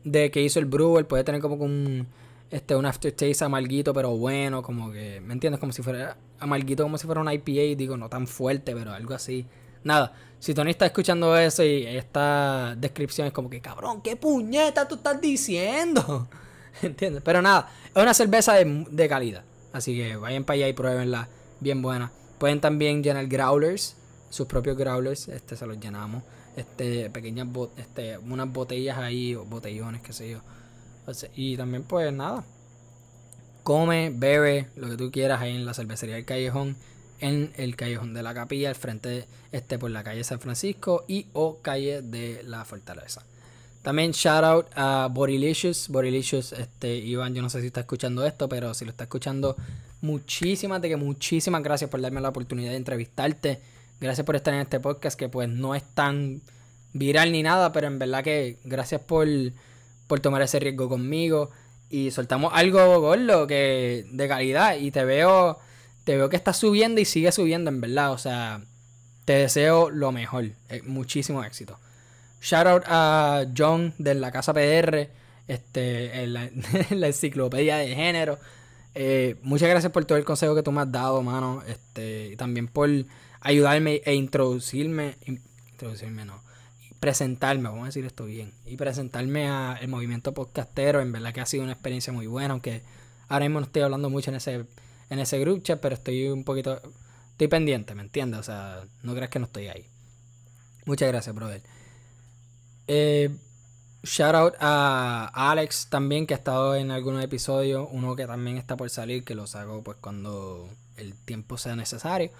[0.03, 2.07] de qué hizo el brewer, puede tener como un
[2.51, 5.59] este, un aftertaste amarguito, pero bueno, como que, ¿me entiendes?
[5.59, 9.13] Como si fuera amarguito, como si fuera un IPA, digo, no tan fuerte, pero algo
[9.13, 9.45] así.
[9.83, 14.87] Nada, si Tony está escuchando eso y esta descripción es como que, cabrón, ¿qué puñeta
[14.87, 16.27] tú estás diciendo?
[16.81, 17.21] ¿Entiendes?
[17.23, 19.43] Pero nada, es una cerveza de, de calidad.
[19.73, 21.27] Así que vayan para allá y pruébenla,
[21.59, 22.11] bien buena.
[22.37, 23.95] Pueden también llenar growlers,
[24.29, 26.23] sus propios growlers, este se los llenamos.
[26.55, 30.39] este, pequeñas este, unas botellas ahí, o botellones, qué sé yo.
[31.35, 32.43] Y también, pues nada,
[33.63, 36.75] come, bebe, lo que tú quieras ahí en la cervecería del Callejón,
[37.19, 41.27] en el Callejón de la Capilla, al frente, este, por la calle San Francisco y
[41.33, 43.23] o calle de la Fortaleza.
[43.81, 45.89] También shout out a Bodylicious.
[45.89, 49.55] Bodylicious, este, Iván, yo no sé si está escuchando esto, pero si lo está escuchando,
[50.01, 53.61] muchísimas, de que muchísimas gracias por darme la oportunidad de entrevistarte.
[53.99, 56.41] Gracias por estar en este podcast que pues no es tan
[56.93, 59.27] viral ni nada, pero en verdad que gracias por,
[60.07, 61.51] por tomar ese riesgo conmigo.
[61.89, 64.77] Y soltamos algo gordo que de calidad.
[64.77, 65.59] Y te veo,
[66.03, 68.11] te veo que estás subiendo y sigue subiendo, en verdad.
[68.11, 68.61] O sea,
[69.25, 70.45] te deseo lo mejor.
[70.69, 71.79] Eh, muchísimo éxito.
[72.41, 75.09] Shout out a John de la Casa PR,
[75.47, 78.39] este, en la, enciclopedia de género.
[78.93, 81.63] Eh, muchas gracias por todo el consejo que tú me has dado, mano.
[81.67, 82.89] Este, y también por
[83.41, 86.41] ayudarme e introducirme, introducirme no,
[86.99, 91.45] presentarme, vamos a decir esto bien, y presentarme al movimiento podcastero, en verdad que ha
[91.45, 92.81] sido una experiencia muy buena, aunque
[93.27, 94.65] ahora mismo no estoy hablando mucho en ese,
[95.09, 96.81] en ese group chat, pero estoy un poquito,
[97.31, 98.39] estoy pendiente, ¿me entiendes?
[98.39, 99.85] O sea, no creas que no estoy ahí.
[100.85, 101.61] Muchas gracias, brother.
[102.87, 103.35] Eh,
[104.03, 108.77] shout out a Alex también, que ha estado en algunos episodios, uno que también está
[108.77, 112.31] por salir, que lo saco pues cuando el tiempo sea necesario.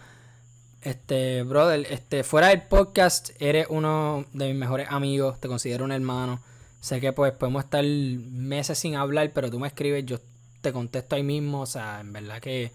[0.85, 5.91] Este, brother, este, fuera del podcast, eres uno de mis mejores amigos, te considero un
[5.91, 6.39] hermano.
[6.79, 10.19] Sé que pues podemos estar meses sin hablar, pero tú me escribes, yo
[10.61, 11.61] te contesto ahí mismo.
[11.61, 12.71] O sea, en verdad que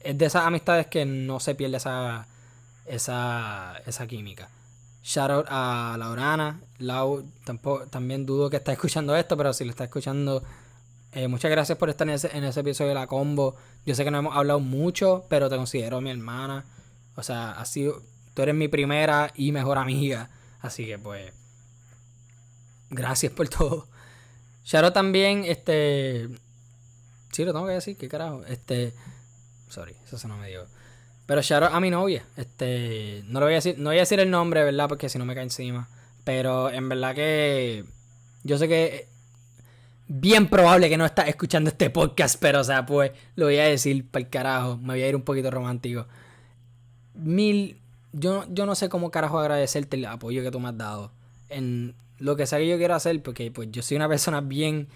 [0.00, 2.26] es de esas amistades que no se pierde esa,
[2.86, 4.48] esa, esa química.
[5.02, 6.62] Shout out a Laurana.
[6.78, 10.42] Lau, tampoco, también dudo que está escuchando esto, pero si lo está escuchando,
[11.12, 13.54] eh, muchas gracias por estar en ese, en ese episodio de la combo.
[13.84, 16.64] Yo sé que no hemos hablado mucho, pero te considero mi hermana.
[17.16, 18.02] O sea, ha sido,
[18.34, 20.30] tú eres mi primera y mejor amiga.
[20.60, 21.32] Así que pues,
[22.90, 23.86] gracias por todo.
[24.64, 26.28] Sharo también, este...
[27.32, 28.44] Sí, lo tengo que decir, qué carajo.
[28.46, 28.94] Este...
[29.68, 30.66] Sorry, eso se no me dio.
[31.26, 32.24] Pero Sharo a mi novia.
[32.36, 33.22] Este...
[33.26, 34.88] No le voy a decir, no voy a decir el nombre, ¿verdad?
[34.88, 35.88] Porque si no me cae encima.
[36.24, 37.84] Pero en verdad que...
[38.42, 39.08] Yo sé que
[40.06, 43.64] bien probable que no estás escuchando este podcast, pero o sea, pues lo voy a
[43.64, 44.76] decir para el carajo.
[44.78, 46.06] Me voy a ir un poquito romántico
[47.14, 47.80] mil.
[48.12, 51.12] Yo, yo no sé cómo carajo agradecerte el apoyo que tú me has dado.
[51.48, 54.88] En lo que sea que yo quiero hacer, porque pues yo soy una persona bien,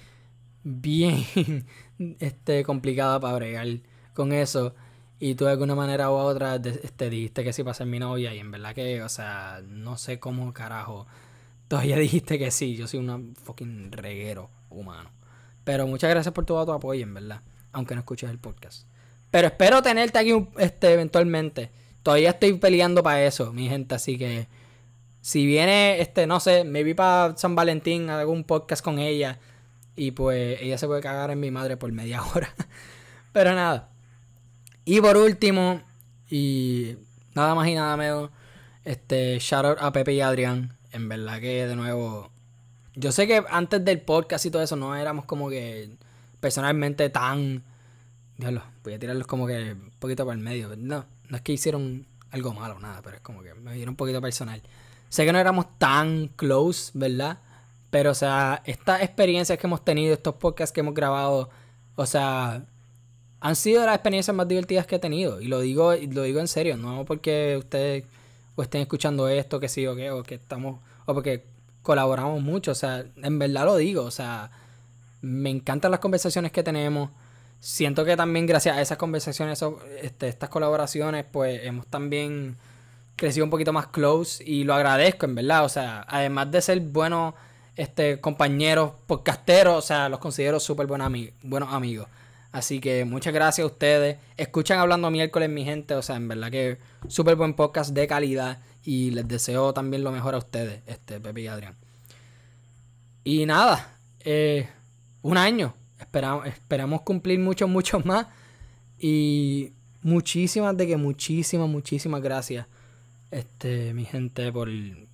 [0.63, 1.25] bien
[2.21, 3.67] este, complicada para bregar
[4.15, 4.75] con eso.
[5.21, 8.35] Y tú de alguna manera u otra este, dijiste que sí para ser mi novia.
[8.35, 11.07] Y en verdad que, o sea, no sé cómo carajo.
[11.67, 12.77] Todavía dijiste que sí.
[12.77, 15.11] Yo soy un fucking reguero humano.
[15.65, 17.43] Pero muchas gracias por todo tu apoyo, en verdad.
[17.73, 18.87] Aunque no escuches el podcast.
[19.31, 21.71] Pero espero tenerte aquí este, eventualmente
[22.09, 23.95] todavía estoy peleando para eso, mi gente.
[23.95, 24.49] Así que
[25.21, 29.39] si viene, este, no sé, me vi para San Valentín, hago un podcast con ella.
[29.95, 32.49] Y pues ella se puede cagar en mi madre por media hora.
[33.35, 33.91] Pero nada.
[34.87, 35.83] Y por último,
[36.31, 36.97] y
[37.35, 38.31] nada más y nada menos,
[38.87, 40.79] este, shout out a Pepe y Adrián.
[40.93, 42.31] En verdad que de nuevo.
[42.95, 45.91] Yo sé que antes del podcast y todo eso no éramos como que
[46.41, 47.65] personalmente tan.
[48.39, 50.75] Diablo, voy a tirarlos como que un poquito por el medio.
[50.75, 53.97] No, no es que hicieron algo malo, nada, pero es como que me dieron un
[53.97, 54.63] poquito personal.
[55.09, 57.39] Sé que no éramos tan close, ¿verdad?
[57.91, 61.49] Pero, o sea, estas experiencias que hemos tenido, estos podcasts que hemos grabado,
[61.97, 62.65] o sea,
[63.41, 65.41] han sido las experiencias más divertidas que he tenido.
[65.41, 68.05] Y lo digo, lo digo en serio, no porque ustedes
[68.63, 71.45] estén escuchando esto, que sí o qué, o que estamos, o porque
[71.83, 74.51] colaboramos mucho, o sea, en verdad lo digo, o sea,
[75.23, 77.11] me encantan las conversaciones que tenemos
[77.61, 79.63] siento que también gracias a esas conversaciones,
[80.03, 82.57] este, estas colaboraciones, pues hemos también
[83.17, 85.65] crecido un poquito más close y lo agradezco, en verdad.
[85.65, 87.35] O sea, además de ser buenos
[87.77, 91.07] este, compañeros podcasteros, o sea, los considero súper buenos,
[91.73, 92.09] amigos.
[92.51, 94.17] Así que muchas gracias a ustedes.
[94.37, 95.95] Escuchan Hablando Miércoles, mi gente.
[95.95, 98.59] O sea, en verdad que súper buen podcast de calidad.
[98.85, 101.77] Y les deseo también lo mejor a ustedes, este, Pepe y Adrián.
[103.23, 104.67] Y nada, eh,
[105.21, 105.75] un año.
[106.47, 108.27] Esperamos, cumplir muchos, muchos más.
[108.99, 112.67] Y muchísimas de que muchísimas, muchísimas gracias.
[113.31, 114.69] Este, mi gente, por,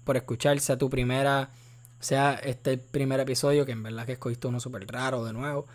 [0.04, 0.58] por escuchar.
[0.60, 1.50] Sea tu primera,
[2.00, 5.66] sea este primer episodio, que en verdad que escogiste uno súper raro de nuevo.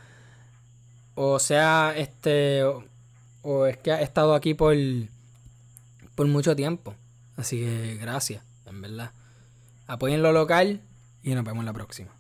[1.15, 2.63] O sea, este,
[3.41, 4.75] o, es que ha estado aquí por,
[6.15, 6.95] por mucho tiempo.
[7.35, 9.11] Así que gracias, en verdad.
[9.87, 10.81] Apoyen lo local
[11.23, 12.18] y nos vemos la próxima.